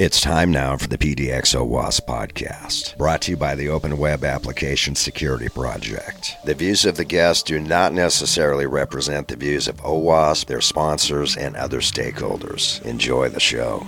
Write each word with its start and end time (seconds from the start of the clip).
It's 0.00 0.22
time 0.22 0.50
now 0.50 0.78
for 0.78 0.88
the 0.88 0.96
PDX 0.96 1.54
OWASP 1.54 2.06
podcast, 2.06 2.96
brought 2.96 3.20
to 3.20 3.32
you 3.32 3.36
by 3.36 3.54
the 3.54 3.68
Open 3.68 3.98
Web 3.98 4.24
Application 4.24 4.94
Security 4.94 5.50
Project. 5.50 6.38
The 6.46 6.54
views 6.54 6.86
of 6.86 6.96
the 6.96 7.04
guests 7.04 7.42
do 7.42 7.60
not 7.60 7.92
necessarily 7.92 8.64
represent 8.64 9.28
the 9.28 9.36
views 9.36 9.68
of 9.68 9.76
OWASP, 9.82 10.46
their 10.46 10.62
sponsors, 10.62 11.36
and 11.36 11.54
other 11.54 11.80
stakeholders. 11.80 12.80
Enjoy 12.86 13.28
the 13.28 13.40
show. 13.40 13.86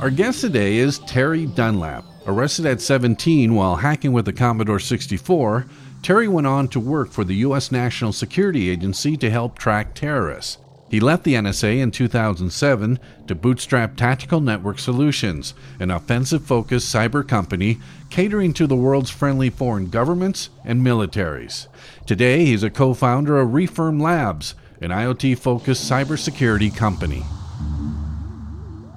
Our 0.00 0.08
guest 0.08 0.40
today 0.40 0.78
is 0.78 1.00
Terry 1.00 1.44
Dunlap. 1.44 2.06
Arrested 2.26 2.64
at 2.64 2.80
17 2.80 3.54
while 3.54 3.76
hacking 3.76 4.14
with 4.14 4.24
the 4.24 4.32
Commodore 4.32 4.80
64, 4.80 5.66
Terry 6.02 6.26
went 6.26 6.46
on 6.46 6.68
to 6.68 6.80
work 6.80 7.10
for 7.10 7.24
the 7.24 7.34
U.S. 7.34 7.70
National 7.70 8.14
Security 8.14 8.70
Agency 8.70 9.14
to 9.18 9.28
help 9.28 9.58
track 9.58 9.94
terrorists. 9.94 10.56
He 10.90 11.00
left 11.00 11.24
the 11.24 11.34
NSA 11.34 11.78
in 11.78 11.90
2007 11.90 12.98
to 13.26 13.34
bootstrap 13.34 13.96
Tactical 13.96 14.40
Network 14.40 14.78
Solutions, 14.78 15.52
an 15.78 15.90
offensive 15.90 16.44
focused 16.44 16.92
cyber 16.92 17.26
company 17.26 17.78
catering 18.08 18.54
to 18.54 18.66
the 18.66 18.76
world's 18.76 19.10
friendly 19.10 19.50
foreign 19.50 19.90
governments 19.90 20.48
and 20.64 20.80
militaries. 20.80 21.66
Today, 22.06 22.46
he's 22.46 22.62
a 22.62 22.70
co 22.70 22.94
founder 22.94 23.38
of 23.38 23.50
Refirm 23.50 24.00
Labs, 24.00 24.54
an 24.80 24.90
IoT 24.90 25.38
focused 25.38 25.90
cybersecurity 25.90 26.74
company. 26.74 27.22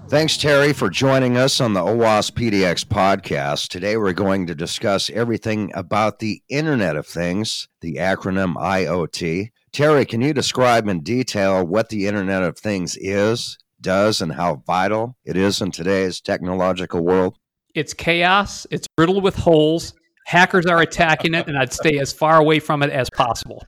Thanks, 0.07 0.35
Terry, 0.35 0.73
for 0.73 0.89
joining 0.89 1.37
us 1.37 1.61
on 1.61 1.73
the 1.73 1.79
OWASP 1.79 2.33
PDX 2.33 2.83
podcast. 2.83 3.69
Today, 3.69 3.95
we're 3.95 4.11
going 4.11 4.45
to 4.47 4.55
discuss 4.55 5.09
everything 5.09 5.71
about 5.73 6.19
the 6.19 6.41
Internet 6.49 6.97
of 6.97 7.07
Things, 7.07 7.69
the 7.79 7.95
acronym 7.95 8.55
IoT. 8.55 9.51
Terry, 9.73 10.05
can 10.05 10.19
you 10.19 10.33
describe 10.33 10.87
in 10.87 11.01
detail 11.01 11.65
what 11.65 11.89
the 11.89 12.07
Internet 12.07 12.43
of 12.43 12.57
Things 12.57 12.97
is, 12.97 13.57
does, 13.79 14.21
and 14.21 14.33
how 14.33 14.61
vital 14.67 15.15
it 15.23 15.37
is 15.37 15.61
in 15.61 15.71
today's 15.71 16.19
technological 16.19 17.01
world? 17.01 17.37
It's 17.73 17.93
chaos, 17.93 18.67
it's 18.69 18.87
riddled 18.97 19.23
with 19.23 19.35
holes. 19.35 19.93
Hackers 20.25 20.65
are 20.65 20.81
attacking 20.81 21.33
it, 21.33 21.47
and 21.47 21.57
I'd 21.57 21.71
stay 21.71 21.99
as 21.99 22.11
far 22.11 22.37
away 22.37 22.59
from 22.59 22.83
it 22.83 22.89
as 22.89 23.09
possible. 23.09 23.65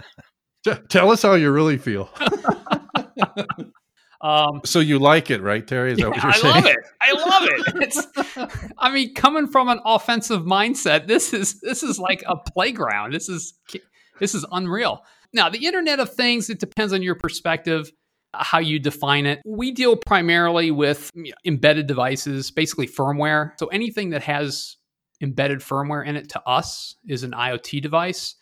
Tell 0.88 1.10
us 1.10 1.22
how 1.22 1.34
you 1.34 1.50
really 1.50 1.78
feel. 1.78 2.08
Um, 4.20 4.62
so 4.64 4.80
you 4.80 4.98
like 4.98 5.30
it, 5.30 5.42
right, 5.42 5.64
Terry? 5.64 5.92
Is 5.92 5.98
that 5.98 6.04
yeah, 6.04 6.08
what 6.08 6.22
you're 6.22 6.32
I 6.32 6.36
saying? 6.36 6.54
love 6.54 6.66
it. 6.66 6.76
I 7.00 7.12
love 7.12 7.48
it. 7.52 7.74
It's, 7.82 8.72
I 8.78 8.90
mean, 8.90 9.14
coming 9.14 9.46
from 9.46 9.68
an 9.68 9.78
offensive 9.84 10.42
mindset, 10.42 11.06
this 11.06 11.34
is 11.34 11.60
this 11.60 11.82
is 11.82 11.98
like 11.98 12.24
a 12.26 12.34
playground. 12.36 13.12
This 13.12 13.28
is 13.28 13.54
this 14.18 14.34
is 14.34 14.44
unreal. 14.50 15.04
Now, 15.36 15.50
the 15.50 15.66
Internet 15.66 16.00
of 16.00 16.14
Things, 16.14 16.48
it 16.48 16.58
depends 16.58 16.94
on 16.94 17.02
your 17.02 17.14
perspective, 17.14 17.92
uh, 18.32 18.42
how 18.42 18.58
you 18.58 18.78
define 18.78 19.26
it. 19.26 19.42
We 19.44 19.70
deal 19.70 19.94
primarily 19.94 20.70
with 20.70 21.10
embedded 21.44 21.86
devices, 21.86 22.50
basically 22.50 22.88
firmware. 22.88 23.50
So 23.58 23.66
anything 23.66 24.10
that 24.10 24.22
has 24.22 24.78
embedded 25.20 25.60
firmware 25.60 26.06
in 26.06 26.16
it 26.16 26.30
to 26.30 26.42
us 26.48 26.96
is 27.06 27.22
an 27.22 27.32
IoT 27.32 27.82
device. 27.82 28.34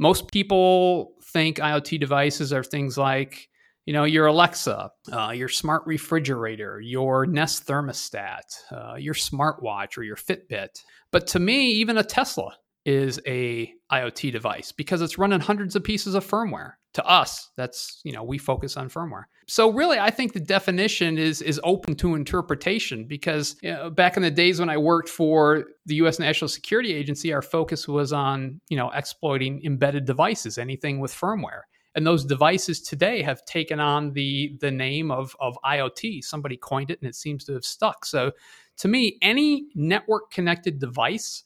Most 0.00 0.32
people 0.32 1.12
think 1.32 1.58
IoT 1.58 2.00
devices 2.00 2.52
are 2.52 2.64
things 2.64 2.98
like 2.98 3.48
you 3.86 3.92
know 3.92 4.04
your 4.04 4.26
alexa 4.26 4.90
uh, 5.12 5.30
your 5.30 5.48
smart 5.48 5.82
refrigerator 5.86 6.80
your 6.80 7.26
nest 7.26 7.66
thermostat 7.66 8.42
uh, 8.70 8.94
your 8.94 9.14
smartwatch 9.14 9.98
or 9.98 10.04
your 10.04 10.14
fitbit 10.14 10.84
but 11.10 11.26
to 11.26 11.40
me 11.40 11.72
even 11.72 11.98
a 11.98 12.04
tesla 12.04 12.56
is 12.84 13.20
a 13.26 13.72
iot 13.92 14.32
device 14.32 14.72
because 14.72 15.00
it's 15.02 15.18
running 15.18 15.40
hundreds 15.40 15.76
of 15.76 15.84
pieces 15.84 16.14
of 16.14 16.26
firmware 16.26 16.72
to 16.94 17.04
us 17.06 17.50
that's 17.56 18.00
you 18.04 18.12
know 18.12 18.22
we 18.22 18.38
focus 18.38 18.76
on 18.76 18.88
firmware 18.88 19.24
so 19.46 19.70
really 19.70 19.98
i 19.98 20.10
think 20.10 20.32
the 20.32 20.40
definition 20.40 21.16
is 21.16 21.40
is 21.42 21.60
open 21.62 21.94
to 21.94 22.14
interpretation 22.14 23.04
because 23.04 23.56
you 23.62 23.72
know, 23.72 23.88
back 23.90 24.16
in 24.16 24.22
the 24.22 24.30
days 24.30 24.58
when 24.58 24.68
i 24.68 24.76
worked 24.76 25.08
for 25.08 25.64
the 25.86 25.96
us 25.96 26.18
national 26.18 26.48
security 26.48 26.92
agency 26.92 27.32
our 27.32 27.42
focus 27.42 27.86
was 27.86 28.12
on 28.12 28.60
you 28.68 28.76
know 28.76 28.90
exploiting 28.90 29.62
embedded 29.64 30.04
devices 30.04 30.58
anything 30.58 30.98
with 30.98 31.12
firmware 31.12 31.62
and 31.94 32.06
those 32.06 32.24
devices 32.24 32.80
today 32.80 33.22
have 33.22 33.44
taken 33.44 33.78
on 33.78 34.12
the 34.12 34.56
the 34.60 34.70
name 34.70 35.10
of 35.10 35.36
of 35.40 35.58
IoT. 35.64 36.24
Somebody 36.24 36.56
coined 36.56 36.90
it, 36.90 36.98
and 37.00 37.08
it 37.08 37.14
seems 37.14 37.44
to 37.44 37.52
have 37.52 37.64
stuck. 37.64 38.06
So, 38.06 38.32
to 38.78 38.88
me, 38.88 39.18
any 39.20 39.66
network 39.74 40.30
connected 40.30 40.78
device 40.78 41.44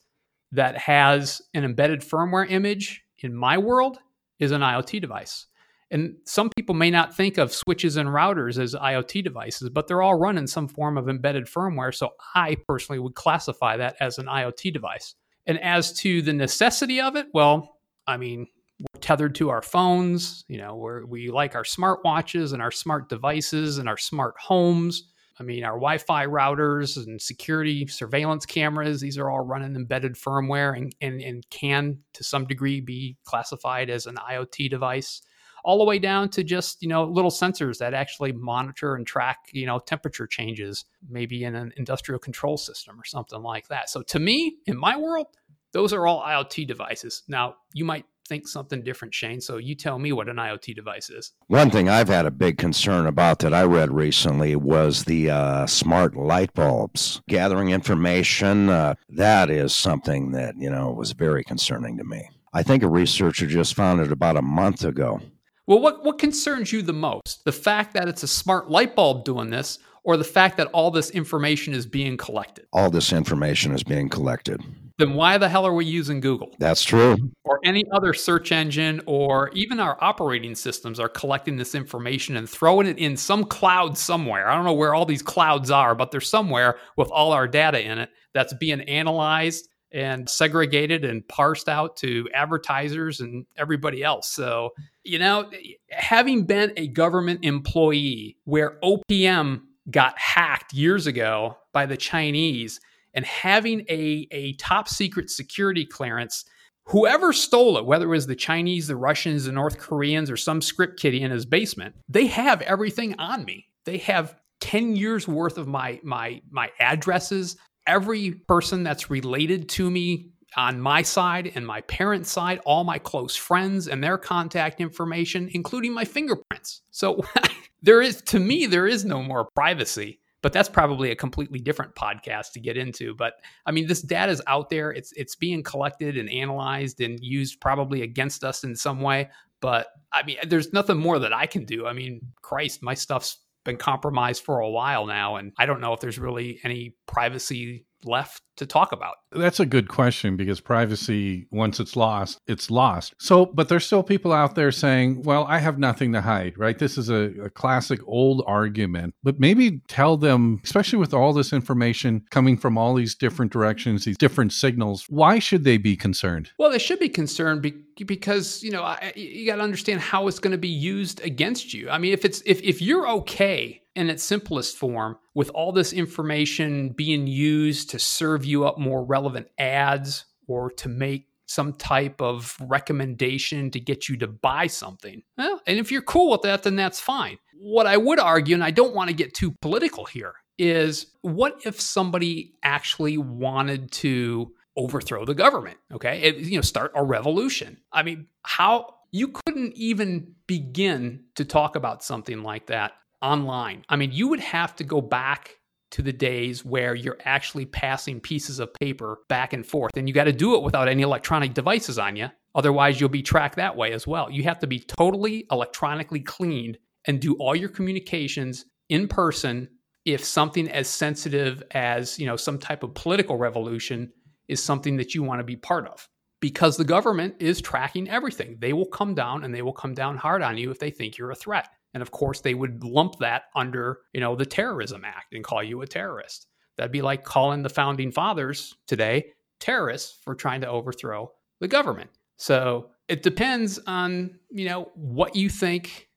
that 0.51 0.77
has 0.77 1.41
an 1.53 1.63
embedded 1.63 2.01
firmware 2.01 2.49
image 2.49 3.03
in 3.19 3.33
my 3.33 3.57
world 3.57 3.97
is 4.39 4.51
an 4.51 4.61
IoT 4.61 5.01
device. 5.01 5.47
And 5.89 6.15
some 6.25 6.49
people 6.55 6.75
may 6.75 6.91
not 6.91 7.15
think 7.15 7.37
of 7.37 7.53
switches 7.53 7.95
and 7.95 8.09
routers 8.09 8.61
as 8.61 8.75
IoT 8.75 9.23
devices, 9.23 9.69
but 9.69 9.87
they're 9.87 10.01
all 10.01 10.19
running 10.19 10.47
some 10.47 10.67
form 10.67 10.97
of 10.97 11.07
embedded 11.07 11.45
firmware. 11.45 11.95
So 11.95 12.11
I 12.35 12.57
personally 12.67 12.99
would 12.99 13.15
classify 13.15 13.77
that 13.77 13.95
as 14.01 14.17
an 14.17 14.25
IoT 14.25 14.73
device. 14.73 15.15
And 15.45 15.59
as 15.61 15.93
to 15.99 16.21
the 16.21 16.33
necessity 16.33 16.99
of 16.99 17.15
it, 17.15 17.27
well, 17.33 17.77
I 18.05 18.17
mean, 18.17 18.47
we're 18.79 18.99
tethered 18.99 19.35
to 19.35 19.49
our 19.49 19.61
phones. 19.61 20.43
You 20.49 20.57
know, 20.57 20.75
we 20.75 21.03
we 21.05 21.31
like 21.31 21.55
our 21.55 21.63
smartwatches 21.63 22.51
and 22.53 22.61
our 22.61 22.71
smart 22.71 23.07
devices 23.07 23.77
and 23.77 23.87
our 23.87 23.97
smart 23.97 24.35
homes. 24.37 25.09
I 25.39 25.43
mean, 25.43 25.63
our 25.63 25.73
Wi 25.73 25.97
Fi 25.99 26.25
routers 26.25 26.97
and 26.97 27.21
security 27.21 27.85
surveillance 27.87 28.45
cameras, 28.45 29.01
these 29.01 29.17
are 29.17 29.29
all 29.29 29.41
running 29.41 29.75
embedded 29.75 30.15
firmware 30.15 30.75
and, 30.75 30.95
and, 31.01 31.21
and 31.21 31.47
can, 31.49 31.99
to 32.13 32.23
some 32.23 32.45
degree, 32.45 32.81
be 32.81 33.17
classified 33.23 33.89
as 33.89 34.05
an 34.05 34.15
IoT 34.15 34.69
device, 34.69 35.21
all 35.63 35.77
the 35.77 35.83
way 35.83 35.99
down 35.99 36.29
to 36.29 36.43
just, 36.43 36.81
you 36.81 36.87
know, 36.87 37.03
little 37.03 37.31
sensors 37.31 37.77
that 37.79 37.93
actually 37.93 38.31
monitor 38.31 38.95
and 38.95 39.05
track, 39.05 39.37
you 39.51 39.65
know, 39.65 39.79
temperature 39.79 40.25
changes, 40.25 40.85
maybe 41.09 41.43
in 41.43 41.55
an 41.55 41.73
industrial 41.77 42.19
control 42.19 42.57
system 42.57 42.99
or 42.99 43.05
something 43.05 43.41
like 43.41 43.67
that. 43.67 43.89
So 43.89 44.01
to 44.03 44.19
me, 44.19 44.57
in 44.65 44.77
my 44.77 44.97
world, 44.97 45.27
those 45.73 45.93
are 45.93 46.07
all 46.07 46.21
IoT 46.21 46.67
devices. 46.67 47.23
Now, 47.27 47.55
you 47.73 47.85
might 47.85 48.05
think 48.27 48.47
something 48.47 48.83
different, 48.83 49.13
Shane. 49.13 49.41
So 49.41 49.57
you 49.57 49.75
tell 49.75 49.99
me 49.99 50.11
what 50.11 50.29
an 50.29 50.35
IoT 50.35 50.75
device 50.75 51.09
is. 51.09 51.31
One 51.47 51.69
thing 51.69 51.89
I've 51.89 52.09
had 52.09 52.25
a 52.25 52.31
big 52.31 52.57
concern 52.57 53.07
about 53.07 53.39
that 53.39 53.53
I 53.53 53.63
read 53.63 53.91
recently 53.91 54.55
was 54.55 55.05
the 55.05 55.29
uh, 55.29 55.65
smart 55.65 56.15
light 56.15 56.53
bulbs. 56.53 57.21
Gathering 57.27 57.69
information, 57.69 58.69
uh, 58.69 58.95
that 59.09 59.49
is 59.49 59.73
something 59.73 60.31
that, 60.31 60.55
you 60.57 60.69
know, 60.69 60.91
was 60.91 61.13
very 61.13 61.43
concerning 61.43 61.97
to 61.97 62.03
me. 62.03 62.29
I 62.53 62.63
think 62.63 62.83
a 62.83 62.89
researcher 62.89 63.47
just 63.47 63.75
found 63.75 64.01
it 64.01 64.11
about 64.11 64.37
a 64.37 64.41
month 64.41 64.83
ago. 64.83 65.21
Well, 65.65 65.79
what, 65.79 66.03
what 66.03 66.17
concerns 66.17 66.71
you 66.71 66.81
the 66.81 66.93
most? 66.93 67.43
The 67.43 67.51
fact 67.51 67.93
that 67.93 68.07
it's 68.07 68.23
a 68.23 68.27
smart 68.27 68.69
light 68.69 68.95
bulb 68.95 69.25
doing 69.25 69.49
this, 69.49 69.79
or 70.03 70.15
the 70.15 70.23
fact 70.23 70.55
that 70.57 70.67
all 70.67 70.89
this 70.89 71.09
information 71.09 71.73
is 71.73 71.85
being 71.85 72.15
collected? 72.15 72.65
All 72.71 72.89
this 72.89 73.11
information 73.11 73.73
is 73.73 73.83
being 73.83 74.07
collected 74.07 74.61
then 74.97 75.13
why 75.13 75.37
the 75.37 75.47
hell 75.47 75.65
are 75.65 75.73
we 75.73 75.85
using 75.85 76.19
Google? 76.19 76.55
That's 76.59 76.83
true. 76.83 77.15
Or 77.43 77.59
any 77.63 77.83
other 77.91 78.13
search 78.13 78.51
engine, 78.51 79.01
or 79.05 79.49
even 79.53 79.79
our 79.79 79.97
operating 80.01 80.55
systems 80.55 80.99
are 80.99 81.09
collecting 81.09 81.57
this 81.57 81.75
information 81.75 82.35
and 82.35 82.49
throwing 82.49 82.87
it 82.87 82.97
in 82.97 83.15
some 83.15 83.43
cloud 83.43 83.97
somewhere. 83.97 84.49
I 84.49 84.55
don't 84.55 84.65
know 84.65 84.73
where 84.73 84.95
all 84.95 85.05
these 85.05 85.21
clouds 85.21 85.69
are, 85.69 85.93
but 85.93 86.11
they're 86.11 86.21
somewhere 86.21 86.77
with 86.95 87.09
all 87.09 87.31
our 87.31 87.47
data 87.47 87.83
in 87.83 87.99
it 87.99 88.09
that's 88.33 88.53
being 88.53 88.81
analyzed 88.81 89.69
and 89.91 90.29
segregated 90.29 91.05
and 91.05 91.27
parsed 91.27 91.69
out 91.69 91.95
to 91.97 92.27
advertisers 92.33 93.19
and 93.19 93.45
everybody 93.55 94.03
else. 94.03 94.29
So, 94.29 94.71
you 95.03 95.19
know, 95.19 95.49
having 95.91 96.45
been 96.45 96.73
a 96.75 96.87
government 96.87 97.41
employee 97.43 98.37
where 98.43 98.79
OPM 98.83 99.61
got 99.89 100.17
hacked 100.19 100.73
years 100.73 101.07
ago 101.07 101.57
by 101.71 101.85
the 101.85 101.95
Chinese 101.95 102.81
and 103.17 103.25
having 103.25 103.81
a, 103.89 104.27
a 104.29 104.53
top 104.53 104.87
secret 104.87 105.29
security 105.31 105.85
clearance 105.85 106.45
whoever 106.85 107.33
stole 107.33 107.77
it, 107.77 107.85
whether 107.85 108.05
it 108.05 108.09
was 108.09 108.27
the 108.27 108.35
Chinese, 108.35 108.87
the 108.87 108.95
Russians, 108.95 109.45
the 109.45 109.51
North 109.51 109.79
Koreans, 109.79 110.31
or 110.31 110.37
some 110.37 110.61
script 110.61 110.99
kiddie 110.99 111.21
in 111.21 111.31
his 111.31 111.45
basement, 111.45 111.95
they 112.07 112.27
have 112.27 112.61
everything 112.61 113.19
on 113.19 113.43
me. 113.43 113.65
They 113.85 113.97
have 113.97 114.35
10 114.61 114.95
years 114.95 115.27
worth 115.27 115.57
of 115.57 115.67
my 115.67 115.99
my 116.03 116.41
my 116.49 116.69
addresses. 116.79 117.57
Every 117.87 118.31
person 118.47 118.83
that's 118.83 119.09
related 119.09 119.67
to 119.69 119.89
me 119.89 120.29
on 120.55 120.79
my 120.79 121.01
side 121.01 121.51
and 121.55 121.65
my 121.65 121.81
parents' 121.81 122.31
side, 122.31 122.59
all 122.65 122.83
my 122.83 122.99
close 122.99 123.35
friends 123.35 123.87
and 123.87 124.03
their 124.03 124.17
contact 124.17 124.79
information, 124.79 125.49
including 125.53 125.91
my 125.93 126.05
fingerprints. 126.05 126.83
So 126.91 127.21
there 127.81 128.01
is 128.01 128.21
to 128.23 128.39
me, 128.39 128.67
there 128.67 128.87
is 128.87 129.03
no 129.03 129.23
more 129.23 129.49
privacy 129.55 130.19
but 130.47 130.53
that's 130.53 130.69
probably 130.69 131.11
a 131.11 131.15
completely 131.17 131.59
different 131.59 131.93
podcast 131.93 132.53
to 132.53 132.61
get 132.61 132.77
into 132.77 133.13
but 133.15 133.33
i 133.65 133.71
mean 133.71 133.85
this 133.85 134.01
data 134.01 134.31
is 134.31 134.41
out 134.47 134.69
there. 134.69 134.91
It's 134.91 135.11
it's 135.17 135.35
being 135.35 135.61
collected 135.61 136.17
and 136.17 136.29
analyzed 136.31 137.01
and 137.01 137.19
used 137.19 137.59
probably 137.59 138.01
against 138.01 138.45
us 138.45 138.63
in 138.63 138.73
some 138.73 139.01
way 139.01 139.29
but 139.59 139.87
i 140.13 140.23
mean 140.23 140.37
there's 140.47 140.71
nothing 140.71 140.99
more 140.99 141.19
that 141.19 141.33
i 141.33 141.47
can 141.47 141.65
do. 141.65 141.85
I 141.85 141.91
mean 141.91 142.21
christ 142.41 142.81
my 142.81 142.93
stuff's 142.93 143.39
been 143.65 143.75
compromised 143.75 144.41
for 144.41 144.61
a 144.61 144.69
while 144.69 145.05
now 145.05 145.35
and 145.35 145.51
i 145.57 145.65
don't 145.65 145.81
know 145.81 145.91
if 145.91 145.99
there's 145.99 146.17
really 146.17 146.61
any 146.63 146.95
privacy 147.07 147.85
left 148.03 148.41
to 148.57 148.65
talk 148.65 148.91
about? 148.91 149.15
That's 149.31 149.59
a 149.59 149.65
good 149.65 149.87
question 149.87 150.35
because 150.35 150.59
privacy, 150.59 151.47
once 151.51 151.79
it's 151.79 151.95
lost, 151.95 152.39
it's 152.47 152.69
lost. 152.69 153.13
So, 153.19 153.45
but 153.45 153.69
there's 153.69 153.85
still 153.85 154.03
people 154.03 154.33
out 154.33 154.55
there 154.55 154.71
saying, 154.71 155.23
well, 155.23 155.45
I 155.45 155.59
have 155.59 155.79
nothing 155.79 156.13
to 156.13 156.21
hide, 156.21 156.57
right? 156.57 156.77
This 156.77 156.97
is 156.97 157.09
a, 157.09 157.33
a, 157.43 157.49
classic 157.49 157.99
old 158.05 158.43
argument, 158.45 159.13
but 159.23 159.39
maybe 159.39 159.81
tell 159.87 160.17
them, 160.17 160.59
especially 160.63 160.99
with 160.99 161.13
all 161.13 161.33
this 161.33 161.53
information 161.53 162.23
coming 162.29 162.57
from 162.57 162.77
all 162.77 162.93
these 162.93 163.15
different 163.15 163.51
directions, 163.51 164.05
these 164.05 164.17
different 164.17 164.53
signals, 164.53 165.05
why 165.09 165.39
should 165.39 165.63
they 165.63 165.77
be 165.77 165.95
concerned? 165.95 166.51
Well, 166.59 166.71
they 166.71 166.79
should 166.79 166.99
be 166.99 167.09
concerned 167.09 167.61
be- 167.61 167.83
because, 168.05 168.61
you 168.63 168.71
know, 168.71 168.95
you 169.15 169.45
got 169.45 169.57
to 169.57 169.63
understand 169.63 170.01
how 170.01 170.27
it's 170.27 170.39
going 170.39 170.51
to 170.51 170.57
be 170.57 170.67
used 170.67 171.21
against 171.21 171.73
you. 171.73 171.89
I 171.89 171.97
mean, 171.97 172.13
if 172.13 172.25
it's, 172.25 172.41
if, 172.45 172.61
if 172.61 172.81
you're 172.81 173.07
okay 173.09 173.81
in 173.97 174.09
its 174.09 174.23
simplest 174.23 174.77
form, 174.77 175.17
with 175.33 175.49
all 175.49 175.71
this 175.71 175.91
information 175.91 176.89
being 176.89 177.25
used 177.25 177.89
to 177.89 177.99
serve 177.99 178.45
you 178.45 178.65
up 178.65 178.77
more 178.77 179.03
relevant 179.03 179.47
ads 179.57 180.25
or 180.47 180.69
to 180.71 180.87
make 180.87 181.27
some 181.47 181.73
type 181.73 182.21
of 182.21 182.55
recommendation 182.61 183.71
to 183.71 183.79
get 183.79 184.07
you 184.07 184.15
to 184.17 184.27
buy 184.27 184.67
something. 184.67 185.23
Well, 185.37 185.61
and 185.65 185.79
if 185.79 185.91
you're 185.91 186.01
cool 186.03 186.31
with 186.31 186.43
that, 186.43 186.63
then 186.63 186.75
that's 186.75 186.99
fine. 186.99 187.39
What 187.59 187.87
I 187.87 187.97
would 187.97 188.19
argue, 188.19 188.53
and 188.53 188.63
I 188.63 188.71
don't 188.71 188.93
want 188.93 189.09
to 189.09 189.15
get 189.15 189.33
too 189.33 189.55
political 189.61 190.05
here, 190.05 190.35
is 190.59 191.07
what 191.21 191.61
if 191.65 191.81
somebody 191.81 192.53
actually 192.63 193.17
wanted 193.17 193.91
to 193.93 194.53
overthrow 194.75 195.25
the 195.25 195.33
government? 195.33 195.77
Okay, 195.91 196.21
it, 196.21 196.37
you 196.37 196.57
know, 196.57 196.61
start 196.61 196.91
a 196.93 197.03
revolution. 197.03 197.77
I 197.91 198.03
mean, 198.03 198.27
how 198.43 198.93
you 199.11 199.29
couldn't 199.29 199.73
even 199.75 200.35
begin 200.45 201.23
to 201.35 201.45
talk 201.45 201.75
about 201.75 202.03
something 202.03 202.43
like 202.43 202.67
that 202.67 202.91
online. 203.21 203.83
I 203.89 203.95
mean, 203.95 204.11
you 204.11 204.27
would 204.27 204.39
have 204.39 204.75
to 204.77 204.83
go 204.83 205.01
back 205.01 205.57
to 205.91 206.01
the 206.01 206.13
days 206.13 206.65
where 206.65 206.95
you're 206.95 207.17
actually 207.23 207.65
passing 207.65 208.19
pieces 208.19 208.59
of 208.59 208.73
paper 208.73 209.19
back 209.29 209.53
and 209.53 209.65
forth. 209.65 209.95
And 209.95 210.07
you 210.07 210.13
got 210.13 210.25
to 210.25 210.33
do 210.33 210.55
it 210.55 210.63
without 210.63 210.87
any 210.87 211.01
electronic 211.01 211.53
devices 211.53 211.97
on 211.97 212.15
you. 212.15 212.29
Otherwise, 212.55 212.99
you'll 212.99 213.09
be 213.09 213.21
tracked 213.21 213.55
that 213.55 213.75
way 213.75 213.93
as 213.93 214.05
well. 214.05 214.29
You 214.29 214.43
have 214.43 214.59
to 214.59 214.67
be 214.67 214.79
totally 214.79 215.45
electronically 215.51 216.19
cleaned 216.19 216.77
and 217.05 217.21
do 217.21 217.35
all 217.35 217.55
your 217.55 217.69
communications 217.69 218.65
in 218.89 219.07
person 219.07 219.69
if 220.05 220.23
something 220.23 220.69
as 220.69 220.87
sensitive 220.87 221.63
as, 221.71 222.17
you 222.17 222.25
know, 222.25 222.35
some 222.35 222.57
type 222.57 222.83
of 222.83 222.93
political 222.93 223.37
revolution 223.37 224.11
is 224.47 224.63
something 224.63 224.97
that 224.97 225.13
you 225.13 225.23
want 225.23 225.39
to 225.39 225.43
be 225.43 225.55
part 225.55 225.87
of. 225.87 226.07
Because 226.39 226.77
the 226.77 226.83
government 226.83 227.35
is 227.39 227.61
tracking 227.61 228.09
everything. 228.09 228.57
They 228.59 228.73
will 228.73 228.85
come 228.85 229.15
down 229.15 229.43
and 229.43 229.53
they 229.53 229.61
will 229.61 229.73
come 229.73 229.93
down 229.93 230.17
hard 230.17 230.41
on 230.41 230.57
you 230.57 230.69
if 230.71 230.79
they 230.79 230.91
think 230.91 231.17
you're 231.17 231.31
a 231.31 231.35
threat. 231.35 231.67
And 231.97 232.03
of 232.03 232.11
course, 232.11 232.41
they 232.41 232.53
would 232.53 232.83
lump 232.83 233.17
that 233.21 233.45
under, 233.55 234.01
you 234.13 234.21
know, 234.21 234.35
the 234.35 234.45
Terrorism 234.45 235.03
Act 235.03 235.33
and 235.33 235.43
call 235.43 235.63
you 235.63 235.81
a 235.81 235.87
terrorist. 235.87 236.45
That'd 236.77 236.91
be 236.91 237.01
like 237.01 237.23
calling 237.23 237.63
the 237.63 237.69
founding 237.69 238.11
fathers 238.11 238.75
today 238.85 239.31
terrorists 239.59 240.19
for 240.23 240.35
trying 240.35 240.61
to 240.61 240.69
overthrow 240.69 241.31
the 241.59 241.67
government. 241.67 242.11
So 242.35 242.91
it 243.07 243.23
depends 243.23 243.79
on, 243.87 244.37
you 244.51 244.65
know, 244.65 244.91
what 244.93 245.35
you 245.35 245.49
think 245.49 246.07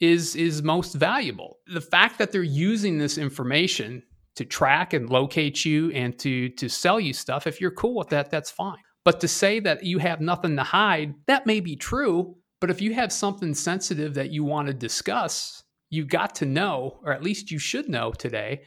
is 0.00 0.34
is 0.34 0.64
most 0.64 0.94
valuable. 0.94 1.58
The 1.68 1.80
fact 1.80 2.18
that 2.18 2.32
they're 2.32 2.42
using 2.42 2.98
this 2.98 3.16
information 3.16 4.02
to 4.34 4.44
track 4.44 4.92
and 4.92 5.08
locate 5.08 5.64
you 5.64 5.92
and 5.92 6.18
to 6.18 6.48
to 6.48 6.68
sell 6.68 6.98
you 6.98 7.12
stuff, 7.12 7.46
if 7.46 7.60
you're 7.60 7.70
cool 7.70 7.94
with 7.94 8.08
that, 8.08 8.32
that's 8.32 8.50
fine. 8.50 8.82
But 9.04 9.20
to 9.20 9.28
say 9.28 9.60
that 9.60 9.84
you 9.84 9.98
have 9.98 10.20
nothing 10.20 10.56
to 10.56 10.64
hide, 10.64 11.14
that 11.28 11.46
may 11.46 11.60
be 11.60 11.76
true, 11.76 12.34
but 12.60 12.70
if 12.70 12.80
you 12.80 12.94
have 12.94 13.12
something 13.12 13.54
sensitive 13.54 14.14
that 14.14 14.30
you 14.30 14.44
want 14.44 14.68
to 14.68 14.74
discuss, 14.74 15.64
you 15.88 16.04
got 16.04 16.34
to 16.36 16.46
know, 16.46 17.00
or 17.02 17.12
at 17.12 17.22
least 17.22 17.50
you 17.50 17.58
should 17.58 17.88
know 17.88 18.12
today, 18.12 18.62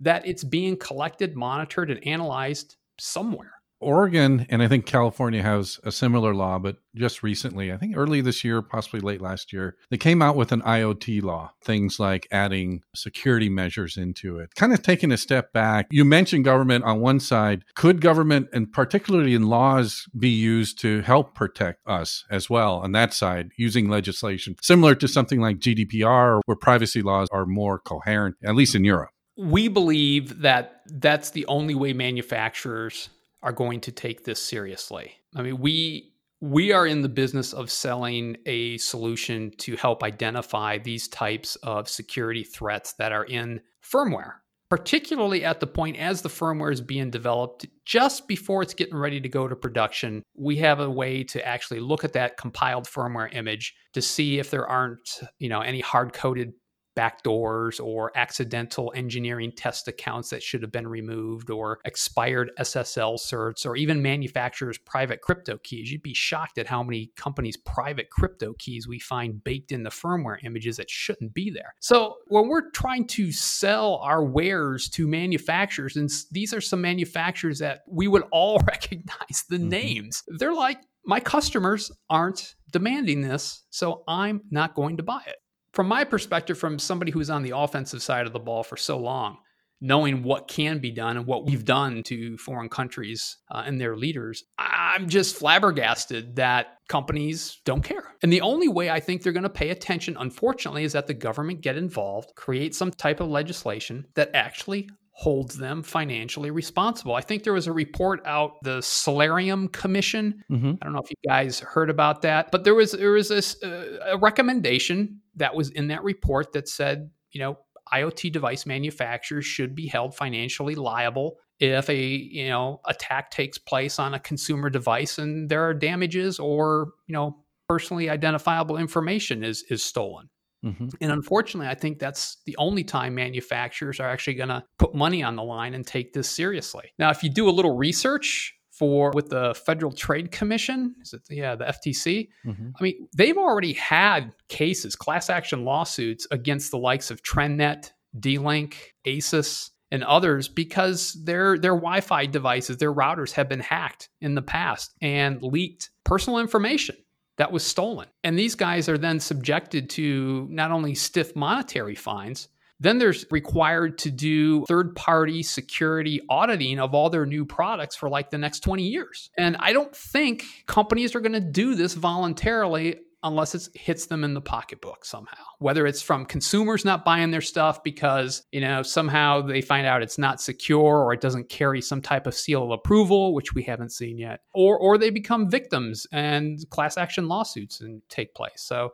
that 0.00 0.26
it's 0.26 0.44
being 0.44 0.76
collected, 0.76 1.34
monitored, 1.34 1.90
and 1.90 2.06
analyzed 2.06 2.76
somewhere. 3.00 3.52
Oregon 3.80 4.46
and 4.48 4.62
I 4.62 4.68
think 4.68 4.86
California 4.86 5.42
has 5.42 5.78
a 5.84 5.92
similar 5.92 6.34
law, 6.34 6.58
but 6.58 6.76
just 6.94 7.22
recently, 7.22 7.72
I 7.72 7.76
think 7.76 7.96
early 7.96 8.20
this 8.20 8.42
year, 8.42 8.60
possibly 8.62 9.00
late 9.00 9.20
last 9.20 9.52
year, 9.52 9.76
they 9.90 9.96
came 9.96 10.20
out 10.20 10.36
with 10.36 10.52
an 10.52 10.62
IoT 10.62 11.22
law, 11.22 11.52
things 11.62 12.00
like 12.00 12.26
adding 12.30 12.82
security 12.94 13.48
measures 13.48 13.96
into 13.96 14.38
it. 14.38 14.54
Kind 14.56 14.72
of 14.72 14.82
taking 14.82 15.12
a 15.12 15.16
step 15.16 15.52
back, 15.52 15.86
you 15.90 16.04
mentioned 16.04 16.44
government 16.44 16.84
on 16.84 17.00
one 17.00 17.20
side. 17.20 17.64
Could 17.74 18.00
government, 18.00 18.48
and 18.52 18.72
particularly 18.72 19.34
in 19.34 19.48
laws, 19.48 20.06
be 20.18 20.30
used 20.30 20.80
to 20.80 21.02
help 21.02 21.34
protect 21.34 21.80
us 21.86 22.24
as 22.30 22.50
well 22.50 22.78
on 22.78 22.92
that 22.92 23.14
side 23.14 23.50
using 23.56 23.88
legislation, 23.88 24.56
similar 24.60 24.94
to 24.96 25.08
something 25.08 25.40
like 25.40 25.58
GDPR, 25.58 26.40
where 26.46 26.56
privacy 26.56 27.02
laws 27.02 27.28
are 27.30 27.46
more 27.46 27.78
coherent, 27.78 28.36
at 28.44 28.54
least 28.54 28.74
in 28.74 28.84
Europe? 28.84 29.10
We 29.36 29.68
believe 29.68 30.40
that 30.42 30.82
that's 30.86 31.30
the 31.30 31.46
only 31.46 31.76
way 31.76 31.92
manufacturers 31.92 33.08
are 33.42 33.52
going 33.52 33.80
to 33.82 33.92
take 33.92 34.24
this 34.24 34.42
seriously. 34.42 35.12
I 35.34 35.42
mean, 35.42 35.58
we 35.58 36.12
we 36.40 36.72
are 36.72 36.86
in 36.86 37.02
the 37.02 37.08
business 37.08 37.52
of 37.52 37.70
selling 37.70 38.36
a 38.46 38.78
solution 38.78 39.50
to 39.58 39.76
help 39.76 40.04
identify 40.04 40.78
these 40.78 41.08
types 41.08 41.56
of 41.56 41.88
security 41.88 42.44
threats 42.44 42.92
that 42.94 43.10
are 43.10 43.24
in 43.24 43.60
firmware, 43.82 44.34
particularly 44.70 45.44
at 45.44 45.58
the 45.58 45.66
point 45.66 45.96
as 45.96 46.22
the 46.22 46.28
firmware 46.28 46.72
is 46.72 46.80
being 46.80 47.10
developed, 47.10 47.66
just 47.84 48.28
before 48.28 48.62
it's 48.62 48.74
getting 48.74 48.96
ready 48.96 49.20
to 49.20 49.28
go 49.28 49.48
to 49.48 49.56
production. 49.56 50.22
We 50.36 50.56
have 50.58 50.78
a 50.78 50.90
way 50.90 51.24
to 51.24 51.44
actually 51.44 51.80
look 51.80 52.04
at 52.04 52.12
that 52.12 52.36
compiled 52.36 52.84
firmware 52.84 53.34
image 53.34 53.74
to 53.94 54.00
see 54.00 54.38
if 54.38 54.50
there 54.50 54.66
aren't, 54.66 55.20
you 55.40 55.48
know, 55.48 55.60
any 55.60 55.80
hard 55.80 56.12
coded 56.12 56.52
backdoors 56.98 57.82
or 57.82 58.10
accidental 58.16 58.92
engineering 58.96 59.52
test 59.52 59.86
accounts 59.86 60.30
that 60.30 60.42
should 60.42 60.62
have 60.62 60.72
been 60.72 60.88
removed 60.88 61.48
or 61.48 61.78
expired 61.84 62.50
SSL 62.58 63.14
certs 63.14 63.64
or 63.64 63.76
even 63.76 64.02
manufacturers' 64.02 64.78
private 64.78 65.20
crypto 65.20 65.58
keys. 65.62 65.92
You'd 65.92 66.02
be 66.02 66.12
shocked 66.12 66.58
at 66.58 66.66
how 66.66 66.82
many 66.82 67.12
companies' 67.14 67.56
private 67.56 68.10
crypto 68.10 68.52
keys 68.58 68.88
we 68.88 68.98
find 68.98 69.44
baked 69.44 69.70
in 69.70 69.84
the 69.84 69.90
firmware 69.90 70.42
images 70.42 70.76
that 70.78 70.90
shouldn't 70.90 71.34
be 71.34 71.50
there. 71.50 71.74
So 71.78 72.16
when 72.26 72.48
we're 72.48 72.70
trying 72.70 73.06
to 73.08 73.30
sell 73.30 73.96
our 73.96 74.24
wares 74.24 74.88
to 74.90 75.06
manufacturers, 75.06 75.96
and 75.96 76.10
these 76.32 76.52
are 76.52 76.60
some 76.60 76.80
manufacturers 76.80 77.60
that 77.60 77.82
we 77.86 78.08
would 78.08 78.24
all 78.32 78.58
recognize 78.66 79.44
the 79.48 79.56
mm-hmm. 79.56 79.68
names, 79.68 80.24
they're 80.26 80.52
like, 80.52 80.80
my 81.04 81.20
customers 81.20 81.92
aren't 82.10 82.56
demanding 82.72 83.20
this, 83.20 83.64
so 83.70 84.02
I'm 84.08 84.42
not 84.50 84.74
going 84.74 84.96
to 84.96 85.04
buy 85.04 85.22
it 85.26 85.36
from 85.72 85.88
my 85.88 86.04
perspective, 86.04 86.58
from 86.58 86.78
somebody 86.78 87.10
who's 87.10 87.30
on 87.30 87.42
the 87.42 87.56
offensive 87.56 88.02
side 88.02 88.26
of 88.26 88.32
the 88.32 88.38
ball 88.38 88.62
for 88.62 88.76
so 88.76 88.98
long, 88.98 89.38
knowing 89.80 90.22
what 90.22 90.48
can 90.48 90.78
be 90.78 90.90
done 90.90 91.16
and 91.16 91.26
what 91.26 91.46
we've 91.46 91.64
done 91.64 92.02
to 92.02 92.36
foreign 92.38 92.68
countries 92.68 93.36
uh, 93.50 93.62
and 93.64 93.80
their 93.80 93.96
leaders, 93.96 94.44
I'm 94.58 95.08
just 95.08 95.36
flabbergasted 95.36 96.36
that 96.36 96.78
companies 96.88 97.60
don't 97.64 97.82
care. 97.82 98.14
And 98.22 98.32
the 98.32 98.40
only 98.40 98.68
way 98.68 98.90
I 98.90 99.00
think 99.00 99.22
they're 99.22 99.32
going 99.32 99.42
to 99.44 99.50
pay 99.50 99.70
attention, 99.70 100.16
unfortunately, 100.18 100.84
is 100.84 100.92
that 100.94 101.06
the 101.06 101.14
government 101.14 101.60
get 101.60 101.76
involved, 101.76 102.32
create 102.34 102.74
some 102.74 102.90
type 102.90 103.20
of 103.20 103.28
legislation 103.28 104.06
that 104.14 104.30
actually 104.34 104.88
holds 105.18 105.58
them 105.58 105.82
financially 105.82 106.52
responsible. 106.52 107.16
I 107.16 107.22
think 107.22 107.42
there 107.42 107.52
was 107.52 107.66
a 107.66 107.72
report 107.72 108.20
out, 108.24 108.52
the 108.62 108.80
Solarium 108.80 109.66
Commission. 109.66 110.44
Mm-hmm. 110.48 110.74
I 110.80 110.84
don't 110.84 110.92
know 110.92 111.00
if 111.00 111.10
you 111.10 111.16
guys 111.28 111.58
heard 111.58 111.90
about 111.90 112.22
that, 112.22 112.52
but 112.52 112.62
there 112.62 112.76
was 112.76 112.92
there 112.92 113.10
was 113.10 113.32
a, 113.32 113.66
uh, 113.66 114.12
a 114.12 114.18
recommendation 114.18 115.20
that 115.38 115.54
was 115.54 115.70
in 115.70 115.88
that 115.88 116.04
report 116.04 116.52
that 116.52 116.68
said, 116.68 117.10
you 117.32 117.40
know, 117.40 117.58
IoT 117.92 118.32
device 118.32 118.66
manufacturers 118.66 119.46
should 119.46 119.74
be 119.74 119.86
held 119.86 120.14
financially 120.14 120.74
liable 120.74 121.38
if 121.58 121.88
a 121.88 121.96
you 121.96 122.48
know 122.48 122.80
attack 122.86 123.30
takes 123.30 123.58
place 123.58 123.98
on 123.98 124.14
a 124.14 124.20
consumer 124.20 124.70
device 124.70 125.18
and 125.18 125.48
there 125.48 125.66
are 125.66 125.74
damages 125.74 126.38
or 126.38 126.90
you 127.06 127.12
know 127.12 127.42
personally 127.68 128.08
identifiable 128.08 128.76
information 128.76 129.42
is 129.42 129.64
is 129.70 129.82
stolen. 129.82 130.28
Mm-hmm. 130.64 130.88
And 131.00 131.12
unfortunately, 131.12 131.68
I 131.68 131.76
think 131.76 132.00
that's 132.00 132.38
the 132.44 132.56
only 132.56 132.82
time 132.82 133.14
manufacturers 133.14 134.00
are 134.00 134.08
actually 134.08 134.34
going 134.34 134.48
to 134.48 134.64
put 134.76 134.92
money 134.92 135.22
on 135.22 135.36
the 135.36 135.42
line 135.44 135.72
and 135.72 135.86
take 135.86 136.12
this 136.12 136.28
seriously. 136.28 136.90
Now, 136.98 137.10
if 137.10 137.22
you 137.22 137.30
do 137.30 137.48
a 137.48 137.52
little 137.52 137.76
research 137.76 138.57
for 138.78 139.10
with 139.14 139.28
the 139.28 139.54
Federal 139.66 139.92
Trade 139.92 140.30
Commission, 140.30 140.94
is 141.02 141.12
it 141.12 141.22
yeah, 141.30 141.56
the 141.56 141.64
FTC? 141.64 142.28
Mm-hmm. 142.46 142.68
I 142.78 142.82
mean, 142.82 143.08
they've 143.16 143.36
already 143.36 143.72
had 143.72 144.32
cases, 144.48 144.94
class 144.94 145.28
action 145.30 145.64
lawsuits 145.64 146.26
against 146.30 146.70
the 146.70 146.78
likes 146.78 147.10
of 147.10 147.22
TrendNet, 147.22 147.92
D-Link, 148.18 148.94
Asus, 149.06 149.70
and 149.90 150.04
others 150.04 150.48
because 150.48 151.14
their 151.24 151.58
their 151.58 151.74
Wi-Fi 151.74 152.26
devices, 152.26 152.76
their 152.76 152.92
routers 152.92 153.32
have 153.32 153.48
been 153.48 153.60
hacked 153.60 154.10
in 154.20 154.34
the 154.34 154.42
past 154.42 154.94
and 155.00 155.42
leaked 155.42 155.90
personal 156.04 156.38
information 156.38 156.96
that 157.38 157.52
was 157.52 157.64
stolen. 157.64 158.08
And 158.22 158.38
these 158.38 158.54
guys 158.54 158.88
are 158.88 158.98
then 158.98 159.20
subjected 159.20 159.88
to 159.90 160.46
not 160.50 160.70
only 160.70 160.94
stiff 160.94 161.34
monetary 161.34 161.94
fines, 161.94 162.48
then 162.80 162.98
there's 162.98 163.24
required 163.30 163.98
to 163.98 164.10
do 164.10 164.64
third 164.66 164.94
party 164.94 165.42
security 165.42 166.20
auditing 166.28 166.78
of 166.78 166.94
all 166.94 167.10
their 167.10 167.26
new 167.26 167.44
products 167.44 167.96
for 167.96 168.08
like 168.08 168.30
the 168.30 168.38
next 168.38 168.60
20 168.60 168.84
years. 168.84 169.30
And 169.36 169.56
I 169.58 169.72
don't 169.72 169.94
think 169.94 170.44
companies 170.66 171.14
are 171.14 171.20
going 171.20 171.32
to 171.32 171.40
do 171.40 171.74
this 171.74 171.94
voluntarily 171.94 172.96
unless 173.24 173.54
it 173.54 173.68
hits 173.74 174.06
them 174.06 174.22
in 174.22 174.34
the 174.34 174.40
pocketbook 174.40 175.04
somehow. 175.04 175.42
Whether 175.58 175.86
it's 175.86 176.02
from 176.02 176.24
consumers 176.24 176.84
not 176.84 177.04
buying 177.04 177.30
their 177.32 177.40
stuff 177.40 177.82
because, 177.82 178.44
you 178.52 178.60
know, 178.60 178.82
somehow 178.82 179.42
they 179.42 179.60
find 179.60 179.86
out 179.86 180.02
it's 180.02 180.18
not 180.18 180.40
secure 180.40 180.98
or 181.02 181.12
it 181.12 181.20
doesn't 181.20 181.48
carry 181.48 181.80
some 181.80 182.00
type 182.00 182.26
of 182.26 182.34
seal 182.34 182.62
of 182.62 182.70
approval, 182.70 183.34
which 183.34 183.54
we 183.54 183.64
haven't 183.64 183.90
seen 183.90 184.18
yet, 184.18 184.40
or 184.54 184.78
or 184.78 184.98
they 184.98 185.10
become 185.10 185.50
victims 185.50 186.06
and 186.12 186.58
class 186.70 186.96
action 186.96 187.26
lawsuits 187.26 187.80
and 187.80 188.02
take 188.08 188.34
place. 188.34 188.62
So 188.62 188.92